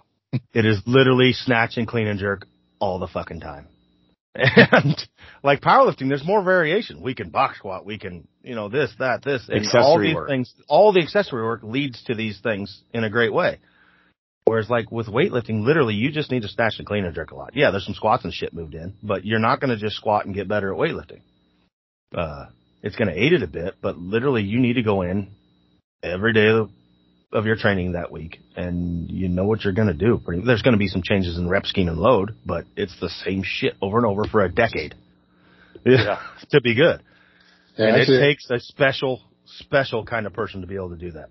[0.52, 2.46] It is literally snatch and clean and jerk
[2.78, 3.68] all the fucking time.
[4.72, 4.96] And
[5.42, 7.02] like powerlifting, there's more variation.
[7.02, 10.28] We can box squat, we can, you know, this, that, this, and all these work.
[10.28, 13.58] things, all the accessory work leads to these things in a great way.
[14.44, 17.36] Whereas like with weightlifting, literally you just need to snatch and clean and jerk a
[17.36, 17.52] lot.
[17.54, 20.26] Yeah, there's some squats and shit moved in, but you're not going to just squat
[20.26, 21.20] and get better at weightlifting.
[22.14, 22.46] Uh,
[22.82, 25.30] it's going to aid it a bit, but literally you need to go in
[26.02, 26.70] every day of,
[27.32, 30.20] of your training that week and you know what you're going to do.
[30.44, 33.42] There's going to be some changes in rep scheme and load, but it's the same
[33.44, 34.94] shit over and over for a decade.
[35.84, 36.20] Yeah.
[36.50, 37.02] to be good.
[37.76, 41.12] Yeah, and it takes a special, special kind of person to be able to do
[41.12, 41.30] that.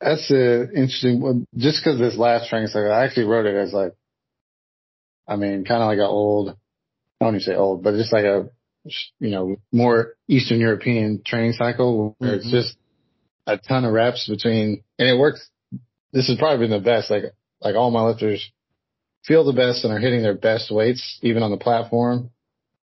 [0.00, 1.46] That's a interesting one.
[1.56, 3.92] Just because this last training cycle, I actually wrote it as like,
[5.28, 6.56] I mean, kind of like an old,
[7.20, 8.48] I don't even say old, but just like a,
[9.20, 12.38] you know, more Eastern European training cycle where mm-hmm.
[12.40, 12.76] it's just
[13.50, 15.48] a ton of reps between, and it works.
[16.12, 17.10] This has probably been the best.
[17.10, 17.24] Like,
[17.60, 18.50] like all my lifters
[19.24, 22.30] feel the best and are hitting their best weights, even on the platform.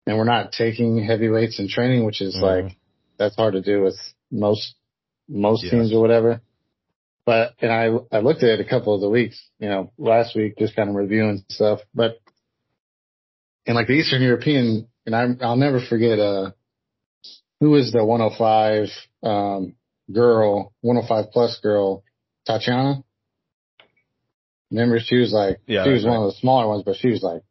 [0.06, 2.66] And we're not taking heavy weights in training, which is mm-hmm.
[2.66, 2.76] like,
[3.18, 3.96] that's hard to do with
[4.30, 4.74] most,
[5.28, 5.72] most yes.
[5.72, 6.40] teams or whatever.
[7.24, 10.34] But, and I, I looked at it a couple of the weeks, you know, last
[10.34, 12.20] week, just kind of reviewing stuff, but
[13.64, 16.50] in like the Eastern European, and I, I'll never forget, uh,
[17.60, 18.88] who was the 105,
[19.22, 19.76] um,
[20.12, 22.02] girl, 105 plus girl,
[22.46, 23.02] Tatiana?
[24.70, 26.12] Remember she was like, yeah, she was right.
[26.12, 27.42] one of the smaller ones, but she was like,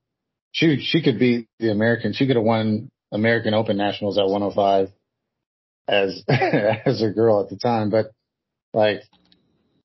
[0.52, 4.90] she, she could beat the American, she could have won American Open Nationals at 105
[5.88, 8.08] as, as a girl at the time, but
[8.74, 9.02] like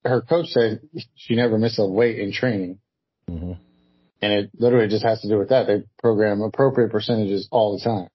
[0.04, 0.80] her coach said
[1.14, 2.78] she never missed a weight in training.
[3.28, 3.52] Mm-hmm.
[4.22, 5.66] And it literally just has to do with that.
[5.66, 8.08] They program appropriate percentages all the time.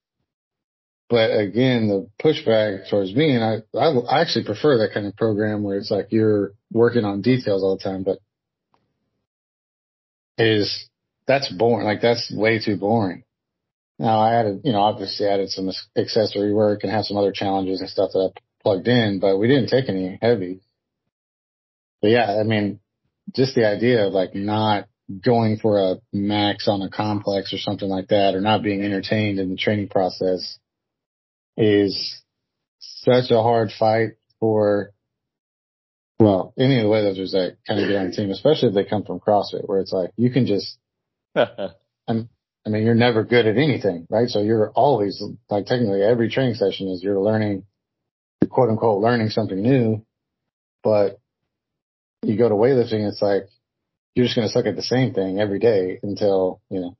[1.11, 5.61] But again, the pushback towards me, and I, I, actually prefer that kind of program
[5.61, 8.19] where it's like you're working on details all the time, but
[10.37, 10.87] is
[11.27, 11.85] that's boring.
[11.85, 13.25] Like that's way too boring.
[13.99, 17.81] Now I added, you know, obviously added some accessory work and have some other challenges
[17.81, 20.61] and stuff that I plugged in, but we didn't take any heavy.
[22.01, 22.79] But yeah, I mean,
[23.35, 24.87] just the idea of like not
[25.25, 29.39] going for a max on a complex or something like that, or not being entertained
[29.39, 30.57] in the training process
[31.57, 32.21] is
[32.79, 34.91] such a hard fight for,
[36.19, 38.85] well, any of the weightlifters that kind of get on the team, especially if they
[38.85, 40.77] come from CrossFit, where it's like you can just,
[41.35, 44.29] I mean, you're never good at anything, right?
[44.29, 47.63] So you're always like technically every training session is you're learning,
[48.49, 50.05] quote unquote, learning something new,
[50.83, 51.19] but
[52.21, 53.47] you go to weightlifting, it's like
[54.13, 56.97] you're just going to suck at the same thing every day until, you know,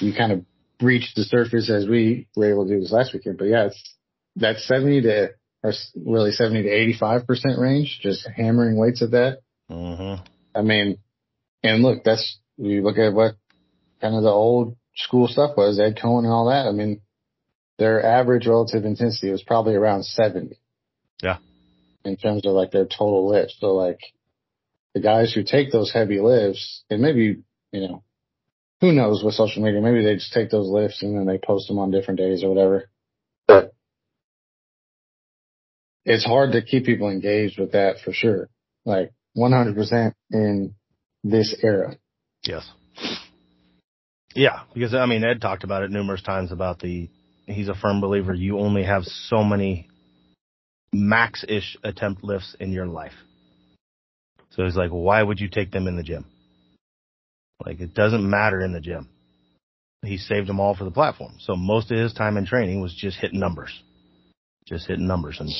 [0.00, 0.44] you kind of
[0.84, 3.38] breach the surface as we were able to do this last weekend.
[3.38, 3.94] But yeah, it's
[4.36, 5.30] that 70 to,
[5.62, 9.38] or really 70 to 85% range, just hammering weights at that.
[9.70, 10.22] Mm-hmm.
[10.54, 10.98] I mean,
[11.62, 13.34] and look, that's, you look at what
[14.00, 16.68] kind of the old school stuff was, Ed Coan and all that.
[16.68, 17.00] I mean,
[17.78, 20.60] their average relative intensity was probably around 70.
[21.22, 21.38] Yeah.
[22.04, 23.54] In terms of like their total lift.
[23.58, 23.98] So like,
[24.94, 27.42] the guys who take those heavy lifts and maybe,
[27.72, 28.03] you know,
[28.84, 31.68] who knows with social media, maybe they just take those lifts and then they post
[31.68, 32.90] them on different days or whatever.
[33.48, 33.72] But
[36.04, 38.50] it's hard to keep people engaged with that for sure.
[38.84, 40.74] Like 100% in
[41.22, 41.96] this era.
[42.44, 42.70] Yes.
[44.34, 47.08] Yeah, because I mean, Ed talked about it numerous times about the,
[47.46, 49.88] he's a firm believer you only have so many
[50.92, 53.14] max-ish attempt lifts in your life.
[54.50, 56.26] So he's like, why would you take them in the gym?
[57.64, 59.08] Like it doesn't matter in the gym.
[60.04, 61.36] He saved them all for the platform.
[61.40, 63.82] So most of his time in training was just hitting numbers,
[64.66, 65.38] just hitting numbers.
[65.40, 65.50] And,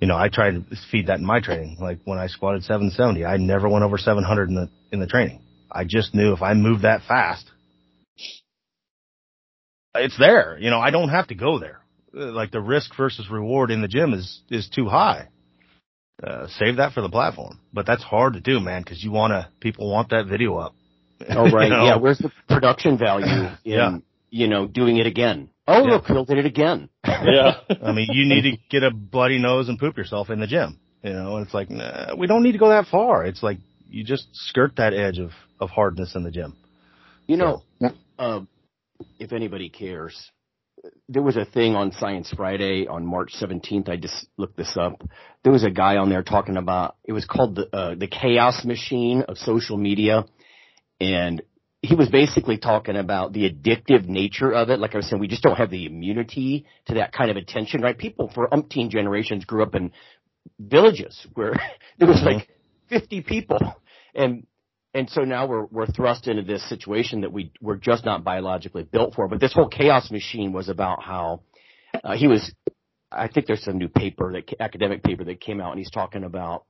[0.00, 1.76] you know, I tried to feed that in my training.
[1.78, 5.42] Like when I squatted 770, I never went over 700 in the, in the training.
[5.70, 7.50] I just knew if I moved that fast,
[9.94, 10.56] it's there.
[10.58, 11.80] You know, I don't have to go there.
[12.12, 15.28] Like the risk versus reward in the gym is, is too high.
[16.22, 17.60] Uh, save that for the platform.
[17.72, 20.74] But that's hard to do, man, because you want to, people want that video up.
[21.28, 21.64] Oh, right.
[21.64, 21.84] you know?
[21.84, 21.96] Yeah.
[21.96, 23.98] Where's the production value in, yeah.
[24.30, 25.50] you know, doing it again?
[25.66, 25.94] Oh, yeah.
[25.94, 26.88] look, Phil did it again.
[27.06, 27.58] yeah.
[27.82, 30.78] I mean, you need to get a bloody nose and poop yourself in the gym,
[31.02, 33.24] you know, and it's like, nah, we don't need to go that far.
[33.24, 33.58] It's like,
[33.90, 36.56] you just skirt that edge of, of hardness in the gym.
[37.26, 38.40] You know, so, uh,
[39.18, 40.30] if anybody cares,
[41.08, 43.88] there was a thing on Science Friday on March 17th.
[43.88, 45.02] I just looked this up.
[45.42, 48.64] There was a guy on there talking about it was called the uh, the chaos
[48.64, 50.24] machine of social media,
[51.00, 51.42] and
[51.80, 54.80] he was basically talking about the addictive nature of it.
[54.80, 57.82] Like I was saying, we just don't have the immunity to that kind of attention,
[57.82, 57.96] right?
[57.96, 59.92] People for umpteen generations grew up in
[60.58, 61.54] villages where
[61.98, 62.48] there was like
[62.88, 63.58] 50 people
[64.14, 64.46] and
[64.94, 68.82] and so now we're we're thrust into this situation that we we're just not biologically
[68.82, 69.28] built for.
[69.28, 71.42] But this whole chaos machine was about how
[72.02, 72.52] uh, he was.
[73.10, 76.24] I think there's some new paper that academic paper that came out, and he's talking
[76.24, 76.64] about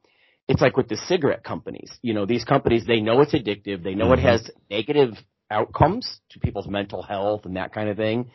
[0.49, 1.91] it's like with the cigarette companies.
[2.03, 4.27] You know, these companies they know it's addictive, they know mm-hmm.
[4.27, 5.15] it has negative
[5.51, 8.31] outcomes to people's mental health and that kind of thing.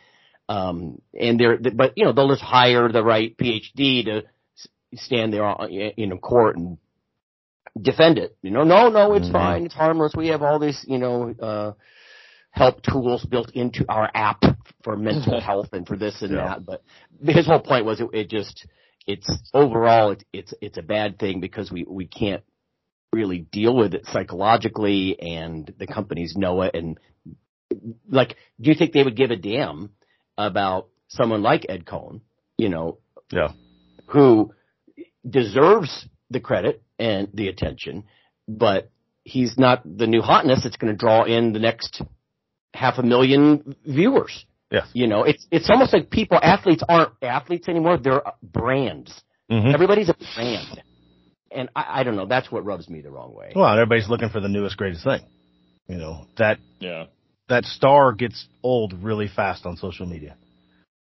[0.48, 4.22] Um, and they're, but you know, they'll just hire the right PhD to
[4.94, 6.78] stand there on, in a court and
[7.80, 8.36] defend it.
[8.42, 9.32] You know, no, no, it's mm-hmm.
[9.32, 9.64] fine.
[9.64, 10.14] It's harmless.
[10.16, 11.72] We have all these, you know, uh,
[12.50, 14.42] help tools built into our app
[14.84, 16.58] for mental health and for this and yeah.
[16.58, 16.64] that.
[16.64, 16.82] But
[17.24, 18.66] his whole point was it, it just,
[19.06, 22.42] it's overall, it's, it's, it's a bad thing because we, we can't
[23.12, 26.74] really deal with it psychologically and the companies know it.
[26.74, 26.98] And
[28.08, 29.90] like, do you think they would give a damn
[30.36, 32.20] about someone like Ed Coan,
[32.58, 32.98] you know,
[33.30, 33.52] yeah.
[34.06, 34.52] who
[35.28, 38.04] deserves the credit and the attention,
[38.48, 38.90] but
[39.22, 42.02] he's not the new hotness that's going to draw in the next
[42.74, 44.44] half a million viewers.
[44.74, 44.88] Yes.
[44.92, 47.96] You know, it's it's almost like people athletes aren't athletes anymore.
[47.96, 49.22] They're brands.
[49.48, 49.72] Mm-hmm.
[49.72, 50.82] Everybody's a brand.
[51.52, 53.52] And I, I don't know, that's what rubs me the wrong way.
[53.54, 55.20] Well, everybody's looking for the newest greatest thing.
[55.86, 57.04] You know, that yeah.
[57.48, 60.36] that star gets old really fast on social media.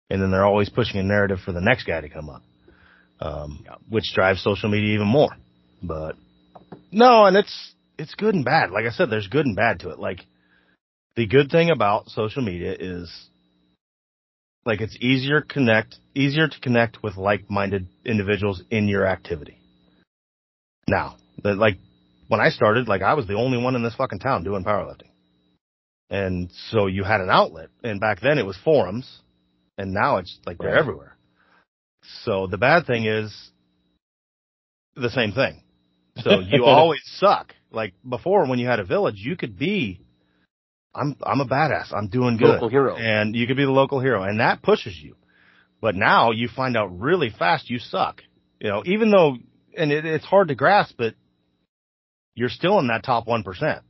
[0.09, 2.43] And then they're always pushing a narrative for the next guy to come up.
[3.19, 3.75] Um, yeah.
[3.89, 5.31] which drives social media even more.
[5.83, 6.15] But
[6.89, 8.71] no, and it's it's good and bad.
[8.71, 9.99] Like I said, there's good and bad to it.
[9.99, 10.21] Like
[11.17, 13.11] the good thing about social media is
[14.67, 19.57] like it's easier connect easier to connect with like-minded individuals in your activity.
[20.89, 21.77] Now, the, like
[22.27, 25.09] when I started, like I was the only one in this fucking town doing powerlifting.
[26.09, 29.21] And so you had an outlet and back then it was forums
[29.77, 30.79] and now it's like they're right.
[30.79, 31.15] everywhere.
[32.25, 33.33] So the bad thing is
[34.95, 35.63] the same thing.
[36.17, 37.53] So you always suck.
[37.71, 40.01] Like before when you had a village, you could be
[40.97, 41.93] I'm I'm a badass.
[41.93, 42.47] I'm doing good.
[42.47, 42.95] Local hero.
[42.95, 45.15] And you could be the local hero, and that pushes you.
[45.79, 48.21] But now you find out really fast you suck.
[48.59, 49.37] You know, even though,
[49.77, 51.13] and it, it's hard to grasp, but
[52.33, 53.83] you're still in that top one percent.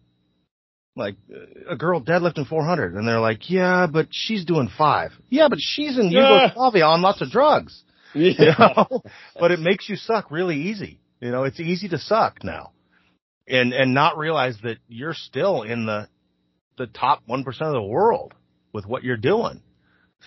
[0.96, 1.16] Like
[1.70, 5.12] a girl deadlifting 400, and they're like, "Yeah, but she's doing five.
[5.30, 7.84] Yeah, but she's in Yugoslavia on lots of drugs.
[8.14, 8.32] Yeah.
[8.40, 9.04] You know?
[9.40, 11.00] but it makes you suck really easy.
[11.20, 12.72] You know, it's easy to suck now,
[13.48, 16.08] and and not realize that you're still in the
[16.78, 18.34] the top 1% of the world
[18.74, 19.62] with what you're doing.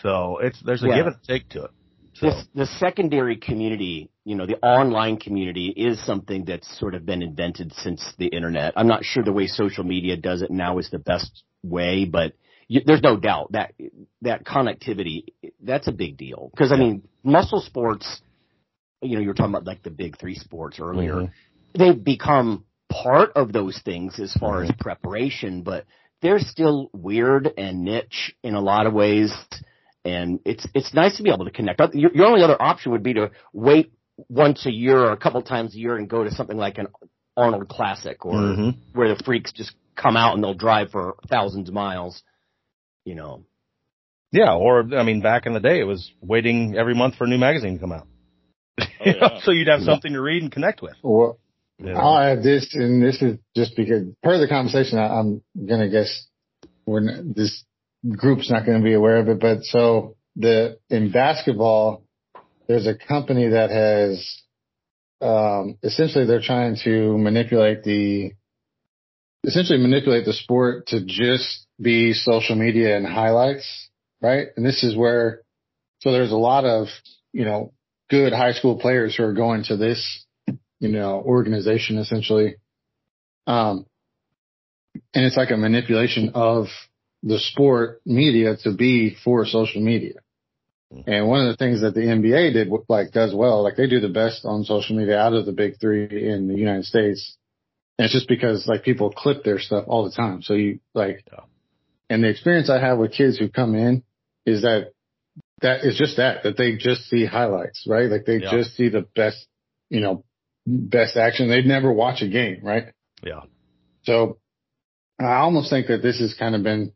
[0.03, 0.97] So it's, there's a yeah.
[0.97, 1.71] give and take to it.
[2.15, 2.27] So.
[2.27, 7.23] This, the secondary community, you know, the online community is something that's sort of been
[7.23, 8.75] invented since the internet.
[8.77, 12.33] I'm not sure the way social media does it now is the best way, but
[12.71, 13.75] you, there's no doubt that
[14.23, 15.25] that connectivity
[15.61, 18.23] that's a big deal because I mean muscle sports,
[19.03, 21.15] you know, you were talking about like the big three sports earlier.
[21.15, 21.79] Mm-hmm.
[21.79, 24.71] They've become part of those things as far mm-hmm.
[24.71, 25.85] as preparation, but
[26.23, 29.33] they're still weird and niche in a lot of ways.
[30.05, 31.81] And it's, it's nice to be able to connect.
[31.95, 33.93] Your, your only other option would be to wait
[34.29, 36.89] once a year or a couple times a year and go to something like an
[37.37, 38.71] Arnold Classic or mm-hmm.
[38.93, 42.23] where the freaks just come out and they'll drive for thousands of miles,
[43.05, 43.45] you know.
[44.33, 47.27] Yeah, or I mean, back in the day, it was waiting every month for a
[47.27, 48.07] new magazine to come out.
[48.81, 49.39] Oh, yeah.
[49.43, 50.95] so you'd have something to read and connect with.
[51.03, 51.39] Well,
[51.83, 51.99] yeah.
[51.99, 56.27] I'll add this, and this is just because per the conversation, I, am gonna guess
[56.85, 57.64] when this
[58.09, 62.05] group's not to be aware of it, but so the in basketball,
[62.69, 64.43] there's a company that has
[65.21, 68.33] um, essentially they're trying to manipulate the
[69.45, 73.88] essentially manipulate the sport to just be social media and highlights,
[74.21, 74.49] right?
[74.57, 75.43] And this is where
[76.01, 76.88] so there's a lot of
[77.33, 77.73] you know
[78.11, 80.27] good high school players who are going to this
[80.81, 82.57] you know, organization essentially.
[83.47, 83.87] Um,
[85.14, 86.66] and it's like a manipulation of
[87.23, 90.14] the sport media to be for social media.
[91.07, 94.01] And one of the things that the NBA did, like, does well, like they do
[94.01, 97.37] the best on social media out of the big three in the United States.
[97.97, 100.43] And it's just because like people clip their stuff all the time.
[100.43, 101.25] So you like,
[102.09, 104.03] and the experience I have with kids who come in
[104.45, 104.93] is that
[105.61, 108.11] that is just that, that they just see highlights, right?
[108.11, 108.51] Like they yeah.
[108.51, 109.47] just see the best,
[109.90, 110.25] you know,
[110.66, 111.49] best action.
[111.49, 112.92] They'd never watch a game, right?
[113.23, 113.40] Yeah.
[114.03, 114.38] So
[115.18, 116.92] I almost think that this has kind of been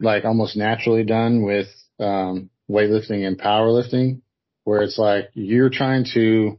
[0.00, 1.68] like almost naturally done with
[1.98, 4.22] um, weightlifting and powerlifting,
[4.64, 6.58] where it's like you're trying to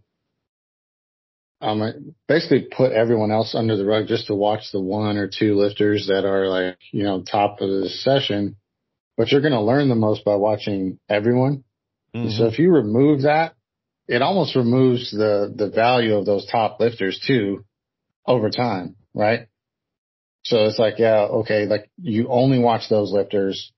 [1.61, 5.55] um, basically put everyone else under the rug just to watch the one or two
[5.55, 8.55] lifters that are like, you know, top of the session.
[9.17, 11.63] But you're going to learn the most by watching everyone.
[12.15, 12.29] Mm-hmm.
[12.31, 13.53] So if you remove that,
[14.11, 17.63] it almost removes the, the value of those top lifters too
[18.25, 19.47] over time, right?
[20.43, 23.71] So it's like, yeah, okay, like you only watch those lifters,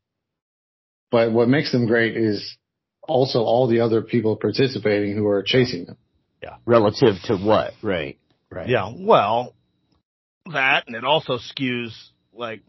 [1.11, 2.57] but what makes them great is
[3.03, 5.97] also all the other people participating who are chasing them.
[6.41, 6.55] Yeah.
[6.65, 7.73] Relative to what?
[7.83, 8.17] Right.
[8.49, 8.67] Right.
[8.67, 8.91] Yeah.
[8.97, 9.53] Well,
[10.51, 11.93] that and it also skews
[12.33, 12.61] like,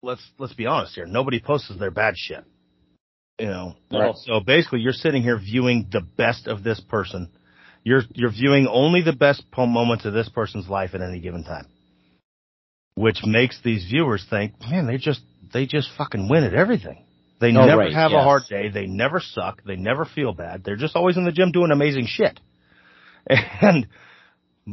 [0.00, 1.06] let's, let's be honest here.
[1.06, 2.44] Nobody posts their bad shit.
[3.38, 4.14] You know, right.
[4.16, 7.30] so basically you're sitting here viewing the best of this person
[7.82, 11.66] You're you're viewing only the best moments of this person's life at any given time,
[12.94, 15.20] which makes these viewers think, man, they just
[15.52, 17.04] they just fucking win at everything.
[17.40, 18.68] They Oh, never right, have a hard day.
[18.70, 19.62] They never suck.
[19.64, 20.62] They never feel bad.
[20.64, 22.40] They're just always in the gym doing amazing shit.
[23.60, 23.88] And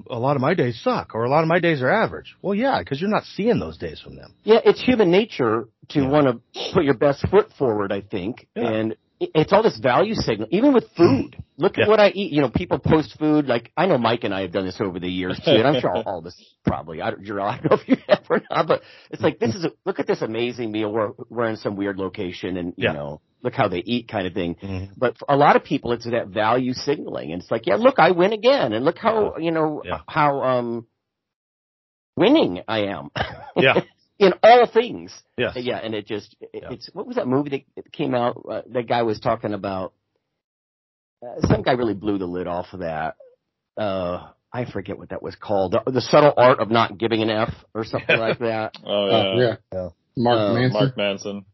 [0.09, 2.35] a lot of my days suck, or a lot of my days are average.
[2.41, 4.33] Well, yeah, because you're not seeing those days from them.
[4.43, 6.07] Yeah, it's human nature to Yeah.
[6.09, 8.47] want to put your best foot forward, I think.
[8.55, 8.69] Yeah.
[8.69, 11.35] And it's all this value signal, even with food.
[11.37, 11.43] Mm.
[11.57, 11.83] Look Yeah.
[11.83, 12.31] at what I eat.
[12.31, 13.47] You know, people post food.
[13.47, 15.79] Like, I know Mike and I have done this over the years too, and I'm
[15.79, 18.41] sure all, all us probably, I don't, Jerell, I don't know if you have or
[18.49, 18.81] not, but
[19.11, 20.91] it's like, this is a, look at this amazing meal.
[20.91, 24.33] We're, we're in some weird location and, you know, look how they eat kind of
[24.33, 24.55] thing.
[24.55, 24.89] Mhm.
[24.97, 27.31] But for a lot of people, it's that value signaling.
[27.33, 28.73] And it's like, yeah, look, I win again.
[28.73, 30.01] And look how, you know, Yeah.
[30.07, 30.87] how, um,
[32.15, 33.09] winning I am.
[33.55, 33.81] Yeah.
[34.19, 35.11] in all things.
[35.37, 35.53] Yes.
[35.55, 36.69] Yeah, and it just it, Yeah.
[36.71, 38.45] it's what was that movie that came out?
[38.49, 39.93] Uh, that guy was talking about.
[41.25, 43.15] Uh, some guy really blew the lid off of that.
[43.77, 45.71] Uh, I forget what that was called.
[45.71, 48.73] The, the subtle art of not giving an F or something like that.
[48.85, 49.41] Oh Uh, yeah.
[49.43, 49.55] yeah.
[49.73, 49.89] Yeah.
[50.17, 50.73] Mark Uh, Manson.
[50.73, 51.45] Mark Manson.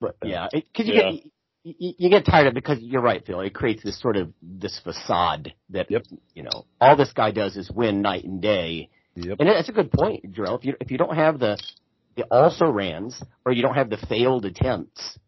[0.00, 1.10] But yeah, because you Yeah.
[1.12, 1.24] get
[1.62, 3.40] you, you get tired of it because you're right, Phil.
[3.40, 6.04] It creates this sort of this facade that Yep.
[6.34, 8.88] you know all this guy does is win night and day.
[9.16, 9.36] Yep.
[9.40, 10.58] And that's a good point, Jerell.
[10.58, 11.58] If you if you don't have the
[12.16, 15.18] the also rans or you don't have the failed attempts,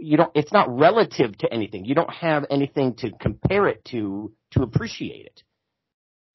[0.00, 0.32] you don't.
[0.34, 1.84] It's not relative to anything.
[1.84, 5.42] You don't have anything to compare it to to appreciate it.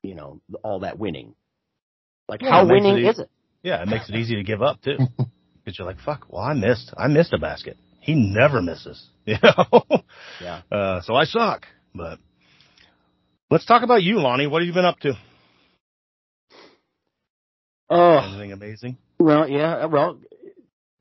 [0.03, 1.35] You know, all that winning.
[2.29, 3.29] Like Yeah, how it winning is it?
[3.61, 4.97] Yeah, it makes it easy to give up too.
[5.65, 7.75] Because you're like, fuck, well, I missed, I missed a basket.
[7.99, 9.81] He never misses, you know?
[10.39, 10.61] Yeah.
[10.71, 12.19] Uh, so I suck, but
[13.49, 14.45] let's talk about you, Lonnie.
[14.45, 15.13] What have you been up to?
[17.89, 18.97] Oh, Anything amazing?
[19.19, 20.19] Well, yeah, well,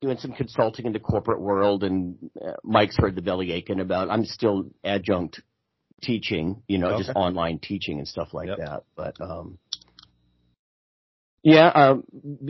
[0.01, 4.11] doing some consulting in the corporate world, and uh, Mike's heard the belly aching about.
[4.11, 5.43] I'm still adjunct
[6.03, 8.59] teaching, you know, just online teaching and stuff like Yep.
[8.59, 8.83] that.
[8.97, 9.59] But um,
[11.45, 12.05] yeah, um,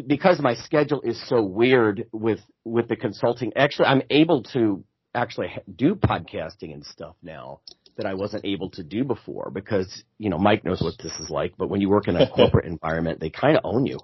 [0.07, 3.53] because my schedule is so weird with with the consulting.
[3.57, 4.84] Actually, I'm able to
[5.14, 7.61] actually do podcasting and stuff now
[7.97, 11.28] that I wasn't able to do before because you know Mike knows what this is
[11.28, 11.55] like.
[11.59, 13.99] But when you work in a corporate environment, they kind of own you.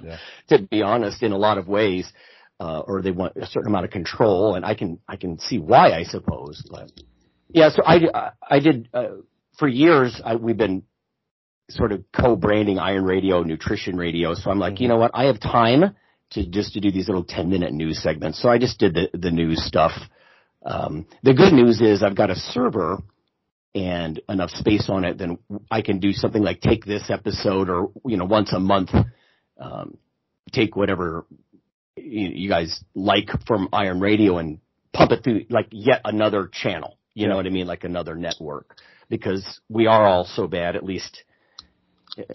[0.00, 0.18] Yeah.
[0.50, 2.10] to be honest, in a lot of ways,
[2.60, 5.58] uh, or they want a certain amount of control, and I can I can see
[5.58, 6.62] why, I suppose.
[6.70, 6.92] But
[7.48, 9.08] yeah, so I I- I did uh,
[9.58, 10.20] for years.
[10.24, 10.84] I, we've been
[11.70, 14.34] sort of co-branding Iron Radio, Nutrition Radio.
[14.34, 15.12] So I'm like, you know what?
[15.14, 15.96] I have time
[16.32, 18.40] to just to do these little 10 minute news segments.
[18.40, 19.92] So I just did the the news stuff.
[20.64, 22.98] Um, the good news is I've got a server
[23.74, 25.38] and enough space on it, then
[25.70, 28.90] I can do something like take this episode or you know once a month
[29.58, 29.96] um,
[30.52, 31.24] take whatever
[31.96, 34.58] you, you guys like from Iron Radio and
[34.92, 36.96] pump it through like yet another channel.
[37.14, 37.66] You know what I mean?
[37.66, 38.76] Like another network
[39.08, 40.76] because we are all so bad.
[40.76, 41.22] At least,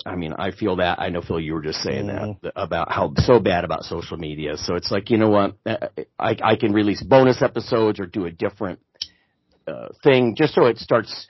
[0.05, 0.99] I mean, I feel that.
[0.99, 4.57] I know Phil, you were just saying that about how so bad about social media.
[4.57, 5.55] So it's like you know what?
[5.65, 8.79] I I can release bonus episodes or do a different
[9.67, 11.27] uh, thing just so it starts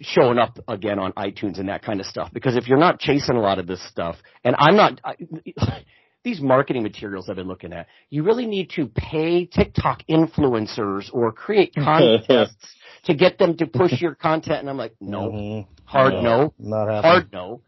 [0.00, 2.30] showing up again on iTunes and that kind of stuff.
[2.32, 5.16] Because if you're not chasing a lot of this stuff, and I'm not, I,
[6.24, 11.32] these marketing materials I've been looking at, you really need to pay TikTok influencers or
[11.32, 12.56] create contests
[13.04, 14.60] to get them to push your content.
[14.60, 15.66] And I'm like, no, Mhm.
[15.84, 16.22] hard No.
[16.22, 17.62] no, Not hard no.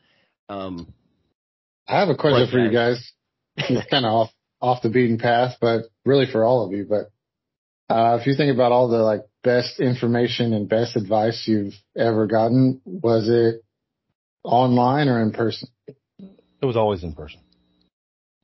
[0.50, 0.92] Um,
[1.86, 3.12] I have a question What, for you guys?
[3.56, 3.70] guys.
[3.70, 4.30] It's kind of off
[4.60, 6.86] off the beaten path, but really for all of you.
[6.88, 7.10] But
[7.92, 12.26] uh, if you think about all the like best information and best advice you've ever
[12.26, 13.62] gotten, was it
[14.44, 15.68] online or in person?
[16.18, 17.40] It was always in person.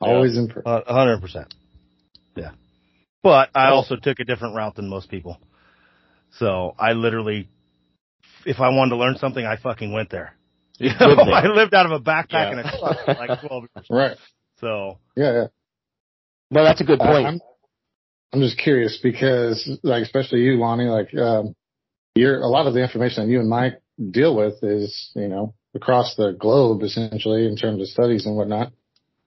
[0.00, 0.08] Yeah.
[0.08, 0.62] Always in person.
[0.66, 1.52] A hundred percent.
[2.36, 2.52] Yeah.
[3.22, 5.38] But I also took a different route than most people.
[6.38, 7.48] So I literally,
[8.44, 10.34] if I wanted to learn something, I fucking went there.
[10.78, 12.50] You know, I lived out of a backpack Yeah.
[12.50, 13.86] and a truck like 12 years.
[13.90, 14.16] Right.
[14.60, 15.32] So, Yeah.
[15.32, 15.46] Yeah.
[16.50, 17.26] no, that's a good I- point.
[17.26, 17.40] I'm,
[18.32, 21.54] I'm just curious because, like, especially you, Lonnie, like, um,
[22.14, 25.54] you're a lot of the information that you and Mike deal with is, you know,
[25.74, 28.72] across the globe essentially in terms of studies and whatnot.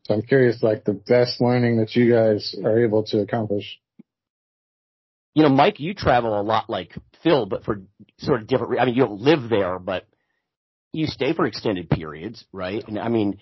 [0.03, 3.79] So I'm curious, like, the best learning that you guys are able to accomplish.
[5.35, 6.93] you know, Mike, you travel a lot like
[7.23, 7.81] Phil, but for
[8.17, 8.71] sort of different.
[8.71, 10.07] re- I mean, you don't live there, but
[10.93, 12.83] you stay for extended periods, right?
[12.87, 13.39] And I mean,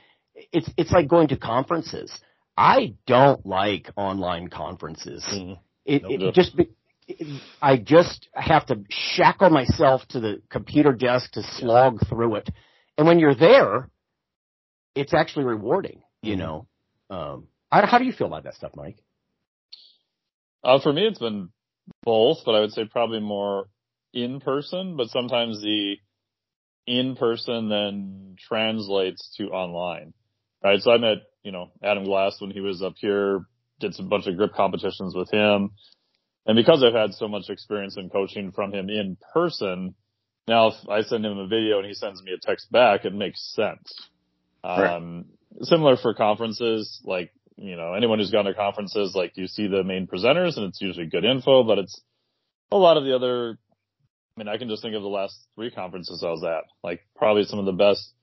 [0.51, 2.11] it's it's like going to conferences.
[2.57, 5.23] I don't like online conferences.
[5.31, 6.21] mm, It, Nope.
[6.21, 6.69] it just be,
[7.07, 12.49] it, I just have to shackle myself to the computer desk to slog through it.
[12.97, 13.89] And when you're there,
[14.95, 16.39] it's actually rewarding, you Mhm.
[16.39, 16.67] know.
[17.09, 18.97] Um, how, how do you feel about that stuff, Mike?
[20.63, 21.49] Uh, for me, it's been
[22.03, 23.69] both, but I would say probably more
[24.13, 24.97] in person.
[24.97, 25.97] But sometimes the
[26.87, 30.13] in person then translates to online.
[30.63, 30.81] Right.
[30.81, 33.45] So I met, you know, Adam Glass when he was up here,
[33.79, 35.71] did some bunch of grip competitions with him.
[36.47, 39.93] And because I've had so much experience in coaching from him in person,
[40.47, 43.13] now if I send him a video and he sends me a text back, it
[43.13, 43.93] makes sense.
[44.63, 44.95] Right.
[44.95, 45.25] Um,
[45.61, 49.83] similar for conferences, like, you know, anyone who's gone to conferences, like you see the
[49.83, 52.01] main presenters and it's usually good info, but it's
[52.71, 53.57] a lot of the other
[54.37, 56.65] I mean, I can just think of the last three conferences I was at.
[56.83, 58.13] Like probably some of the best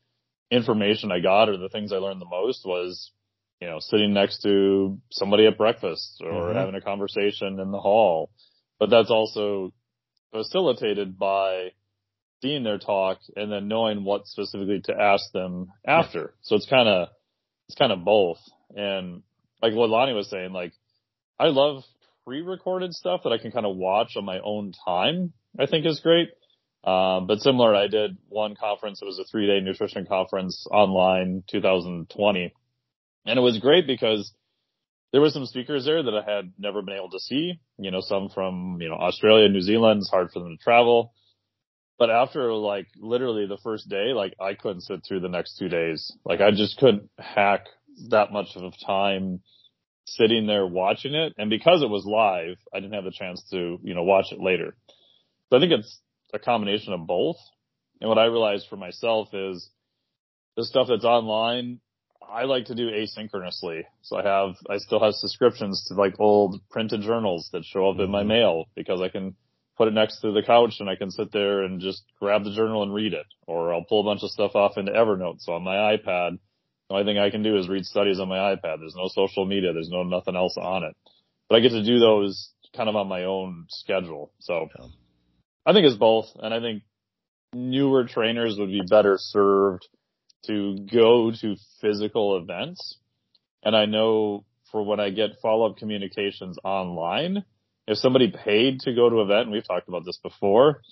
[0.48, 3.10] information I got or the things I learned the most was,
[3.60, 6.58] you know, sitting next to somebody at breakfast or mm-hmm.
[6.58, 8.30] having a conversation in the hall.
[8.78, 9.72] But that's also
[10.30, 11.70] facilitated by
[12.42, 16.34] seeing their talk and then knowing what specifically to ask them after.
[16.42, 17.08] So it's kind of,
[17.68, 18.38] it's kind of both.
[18.76, 19.22] And
[19.60, 20.74] like what Lonnie was saying, like
[21.40, 21.82] I love
[22.24, 26.00] pre-recorded stuff that I can kind of watch on my own time I think is
[26.00, 26.30] great.
[26.84, 29.00] Um, but similar, I did one conference.
[29.00, 32.52] It was a three day nutrition conference online 2020.
[33.26, 34.32] And it was great because
[35.12, 38.00] there were some speakers there that I had never been able to see, you know,
[38.00, 39.98] some from, you know, Australia, New Zealand.
[39.98, 41.14] It's hard for them to travel.
[41.98, 45.68] But after like literally the first day, like I couldn't sit through the next two
[45.68, 46.12] days.
[46.24, 47.66] Like I just couldn't hack
[48.11, 49.40] that much of time
[50.07, 51.32] sitting there watching it.
[51.38, 54.40] And because it was live, I didn't have the chance to, you know, watch it
[54.40, 54.76] later.
[55.51, 56.01] So I think it's
[56.32, 57.36] a combination of both.
[58.01, 59.70] And what I realized for myself is
[60.57, 61.80] the stuff that's online,
[62.28, 63.82] I like to do asynchronously.
[64.03, 67.99] So I have, I still have subscriptions to like old printed journals that show up
[67.99, 68.28] in my mm-hmm.
[68.28, 69.36] mail because I can
[69.76, 72.55] put it next to the couch and I can sit there and just grab the
[72.55, 73.26] journal and read it.
[73.47, 75.40] Or I'll pull a bunch of stuff off into Evernote.
[75.40, 76.38] So on my iPad,
[76.88, 78.78] the only thing I can do is read studies on my iPad.
[78.78, 79.72] There's no social media.
[79.72, 80.97] There's no nothing else on it.
[81.49, 84.32] But I get to do those kind of on my own schedule.
[84.40, 84.86] So yeah.
[85.66, 86.82] I think it's both, and I think
[87.54, 89.86] newer trainers would be better served
[90.46, 92.98] to go to physical events.
[93.62, 97.44] And I know for when I get follow-up communications online,
[97.86, 100.82] if somebody paid to go to an event, and we've talked about this before,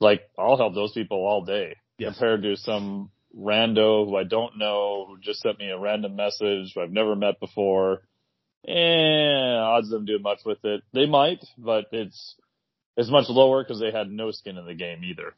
[0.00, 2.12] like I'll help those people all day yes.
[2.12, 6.72] compared to some rando who I don't know who just sent me a random message
[6.74, 8.02] who I've never met before.
[8.66, 10.82] Eh, odds of them doing much with it.
[10.92, 12.36] They might, but it's
[12.96, 15.34] is much lower because they had no skin in the game either.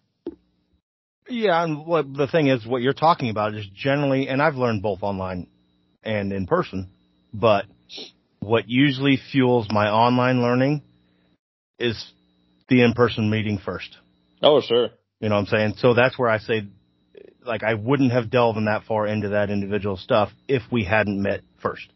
[1.28, 4.82] Yeah, and what the thing is, what you're talking about is generally, and I've learned
[4.82, 5.46] both online
[6.02, 6.90] and in person,
[7.32, 7.64] but
[8.40, 10.82] what usually fuels my online learning
[11.78, 12.12] is
[12.68, 13.96] the in-person meeting first.
[14.42, 14.90] Oh, sure.
[15.20, 15.74] You know what I'm saying?
[15.78, 16.66] So that's where I say,
[17.44, 21.22] like, I wouldn't have delved in that far into that individual stuff if we hadn't
[21.22, 21.88] met 1st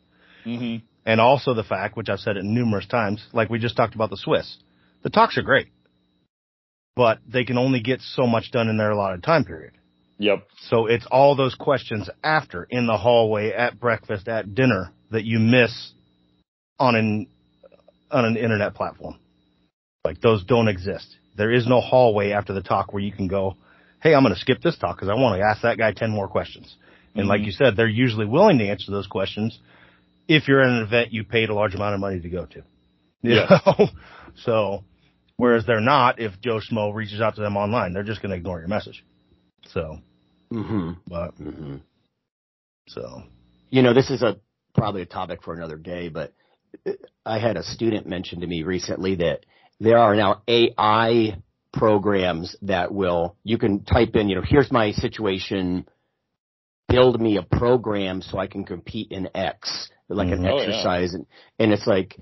[0.46, 0.76] mm-hmm.
[1.04, 4.10] And also the fact, which I've said it numerous times, like we just talked about
[4.10, 4.58] the SWIS
[5.02, 5.68] the talks are great,
[6.96, 9.72] but they can only get so much done in their allotted time period.
[10.18, 10.46] Yep.
[10.68, 15.38] So it's all those questions after, in the hallway, at breakfast, at dinner, that you
[15.38, 15.92] miss
[16.78, 17.26] on an
[18.10, 19.16] on an internet platform.
[20.04, 21.16] Like those don't exist.
[21.36, 23.56] There is no hallway after the talk where you can go,
[24.02, 26.10] "Hey, I'm going to skip this talk because I want to ask that guy ten
[26.10, 26.74] more questions."
[27.14, 27.30] And mm-hmm.
[27.30, 29.58] like you said, they're usually willing to answer those questions
[30.26, 32.62] if you're at an event you paid a large amount of money to go to.
[33.22, 33.60] You yeah.
[33.66, 33.86] Know?
[34.44, 34.84] So,
[35.36, 38.36] whereas they're not if Joe Schmo reaches out to them online, they're just going to
[38.36, 39.04] ignore your message.
[39.66, 39.98] So,
[40.52, 40.92] mm-hmm.
[41.08, 41.76] but, mm-hmm.
[42.86, 43.24] so.
[43.70, 44.36] You know, this is a,
[44.74, 46.34] probably a topic for another day, but
[47.26, 49.40] I had a student mention to me recently that
[49.80, 51.42] there are now AI
[51.72, 55.86] programs that will, you can type in, you know, here's my situation,
[56.88, 60.44] build me a program so I can compete in X, like mm-hmm.
[60.44, 61.14] an exercise.
[61.14, 61.18] Oh, yeah.
[61.18, 61.26] and,
[61.58, 62.16] and it's like,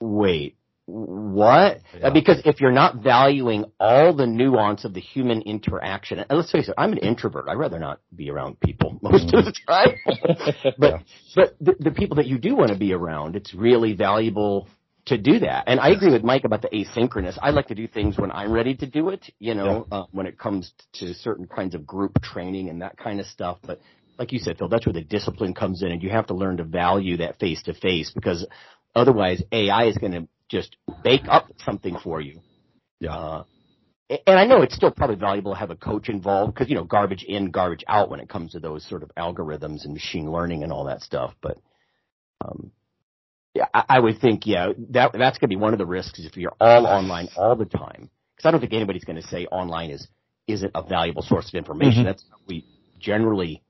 [0.00, 1.80] wait, what?
[1.98, 2.10] Yeah.
[2.10, 6.68] Because if you're not valuing all the nuance of the human interaction, and let's face
[6.68, 7.46] it, I'm an introvert.
[7.46, 9.94] I'd rather not be around people most of the time.
[10.78, 10.98] but yeah.
[11.36, 14.68] but the, the people that you do want to be around, it's really valuable
[15.06, 15.64] to do that.
[15.66, 17.38] And I agree with Mike about the asynchronous.
[17.40, 19.98] I like to do things when I'm ready to do it, you know, yeah.
[19.98, 23.58] uh, when it comes to certain kinds of group training and that kind of stuff.
[23.62, 23.80] But
[24.18, 26.58] like you said, Phil, that's where the discipline comes in and you have to learn
[26.58, 28.46] to value that face to face because
[28.98, 32.40] Otherwise, AI is going to just bake up something for you.
[33.00, 33.14] Yeah.
[33.14, 33.44] Uh,
[34.26, 36.84] and I know it's still probably valuable to have a coach involved because, you know,
[36.84, 40.62] garbage in, garbage out when it comes to those sort of algorithms and machine learning
[40.62, 41.34] and all that stuff.
[41.42, 41.58] But,
[42.42, 42.72] um,
[43.54, 46.20] yeah, I, I would think, yeah, that, that's going to be one of the risks
[46.20, 48.10] if you're all online all the time.
[48.34, 50.08] Because I don't think anybody's going to say online is,
[50.46, 52.04] isn't a valuable source of information.
[52.04, 52.04] Mm-hmm.
[52.04, 52.64] That's, we
[52.98, 53.62] generally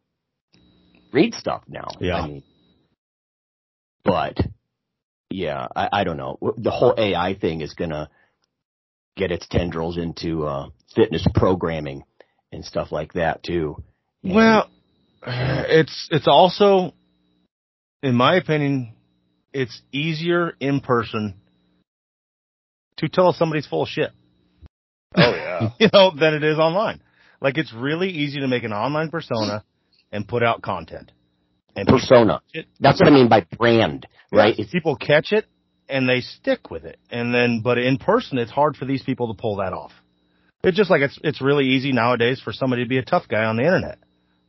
[1.13, 1.89] read stuff now.
[1.99, 2.15] Yeah.
[2.15, 2.43] I mean,
[4.05, 4.39] but
[5.31, 6.39] yeah, I, I don't know.
[6.57, 8.09] The whole AI thing is gonna
[9.17, 12.05] get its tendrils into uh, fitness programming,
[12.53, 13.83] and stuff like that too.
[14.23, 14.71] And Well,
[15.27, 16.95] it's it's also,
[18.03, 18.95] in my opinion,
[19.53, 21.35] it's easier in person
[22.99, 24.11] to tell if somebody's full of shit,
[25.17, 25.71] Oh yeah.
[25.79, 27.01] you know, than it is online.
[27.41, 29.65] Like it's really easy to make an online persona
[30.11, 31.13] and put out content.
[31.79, 32.41] And persona.
[32.81, 34.55] That's what I mean by brand, right?
[34.59, 35.47] Yes, people catch it
[35.89, 36.99] and they stick with it.
[37.11, 39.93] And then, but in person, it's hard for these people to pull that off.
[40.63, 43.45] It's just like it's it's really easy nowadays for somebody to be a tough guy
[43.45, 43.99] on the internet.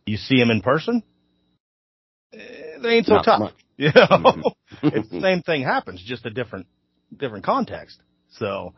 [0.06, 1.04] You see him in person,
[2.34, 2.38] eh,
[2.82, 3.40] they ain't so Not tough.
[3.40, 3.54] much.
[3.80, 4.44] You know, Mhm.
[4.84, 6.68] it's the same thing happens, just a different
[7.16, 7.98] different context.
[8.32, 8.74] So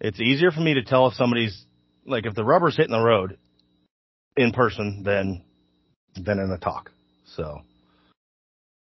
[0.00, 1.64] it's easier for me to tell if somebody's
[2.04, 3.38] like if the rubber's hitting the road
[4.36, 5.44] in person than
[6.16, 6.90] than in a talk.
[7.36, 7.60] So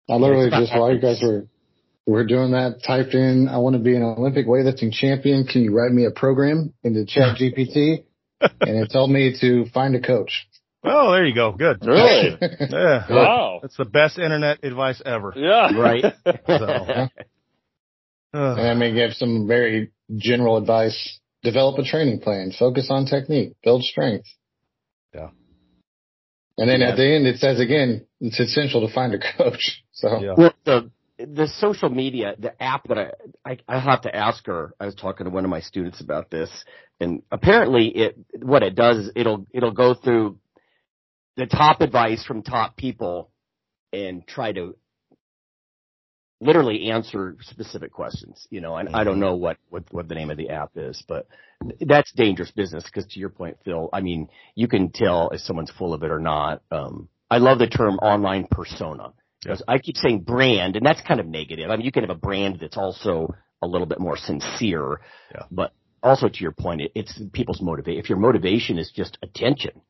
[0.09, 1.23] I literally just while you guys ethics.
[1.23, 1.47] were
[2.05, 5.45] were doing that, typed in, I want to be an Olympic weightlifting champion.
[5.45, 8.03] Can you write me a program into Chat GPT?
[8.41, 10.47] and it told me to find a coach.
[10.83, 11.77] oh, there you go, good.
[11.85, 12.37] Really?
[12.41, 13.59] Yeah, wow.
[13.61, 15.33] that's the best internet advice ever.
[15.35, 15.77] Yeah.
[15.77, 16.03] Right.
[16.25, 17.07] So, uh-huh.
[18.33, 18.59] And Ugh.
[18.59, 21.19] I may give some very general advice.
[21.43, 22.51] Develop a training plan.
[22.57, 23.53] Focus on technique.
[23.63, 24.27] Build strength.
[25.13, 25.29] Yeah.
[26.57, 26.89] And then Yeah.
[26.89, 29.83] at the end, it says again, it's essential to find a coach.
[29.95, 30.33] So yeah.
[30.35, 30.89] Well, the
[31.19, 33.11] the social media, the app that I,
[33.51, 34.73] I I have to ask her.
[34.79, 36.49] I was talking to one of my students about this,
[36.99, 40.39] and apparently it what it does is it'll it'll go through
[41.37, 43.29] the top advice from top people
[43.93, 44.75] and try to
[46.43, 48.47] literally answer specific questions.
[48.49, 51.03] You know, and I don't know what what what the name of the app is,
[51.07, 51.27] but
[51.81, 55.71] that's dangerous business because to your point, Phil, I mean, you can tell if someone's
[55.71, 56.61] full of it or not.
[56.71, 59.13] Um, I love the term online persona.
[59.41, 61.69] Because I keep saying brand, and that's kind of negative.
[61.69, 65.01] I mean, you can have a brand that's also a little bit more sincere,
[65.33, 65.43] Yeah.
[65.51, 67.99] but also to your point, it, it's people's motivation.
[67.99, 69.81] If your motivation is just attention,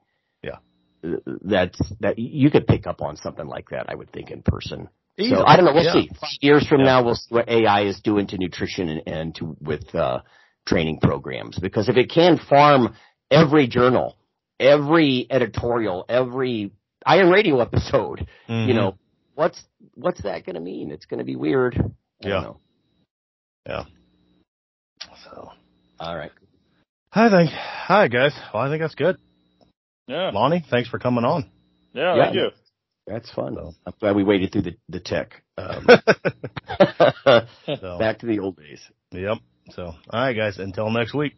[0.44, 0.58] Yeah.
[1.04, 3.90] uh, that's that you could pick up on something like that.
[3.90, 4.90] I would think in person.
[5.18, 5.38] Easily.
[5.38, 5.74] So I don't know.
[5.74, 5.94] We'll Yeah.
[5.94, 6.08] see.
[6.20, 6.86] Five years from Yeah.
[6.86, 10.20] now, we'll see what AI is doing to nutrition and, and to with uh,
[10.66, 11.58] training programs.
[11.60, 12.96] Because if it can farm
[13.30, 14.16] every journal,
[14.60, 16.72] every editorial, every
[17.06, 18.74] Iron Radio episode, you Mhm.
[18.76, 18.96] know,
[19.36, 19.62] what's
[19.96, 20.92] what's that going to mean?
[20.92, 21.76] It's going to be weird.
[21.78, 22.34] I Yeah.
[22.36, 22.60] don't know.
[23.68, 23.84] Yeah.
[25.26, 25.52] So
[26.00, 26.32] All right.
[27.16, 28.34] I think, hi guys.
[28.54, 29.18] Well, I think that's good.
[30.08, 30.32] Yeah.
[30.34, 31.46] Lonnie, thanks for coming on.
[31.94, 32.16] Yeah.
[32.16, 32.24] Yeah.
[32.24, 32.50] Thank you.
[33.06, 33.56] That's fun.
[33.56, 33.74] Though.
[33.86, 35.44] I'm glad we waited through the the tech.
[35.58, 35.88] Um,
[37.80, 38.82] So, back to the old days.
[39.12, 39.38] yep.
[39.72, 40.58] So, all right, guys.
[40.58, 41.34] Until next week.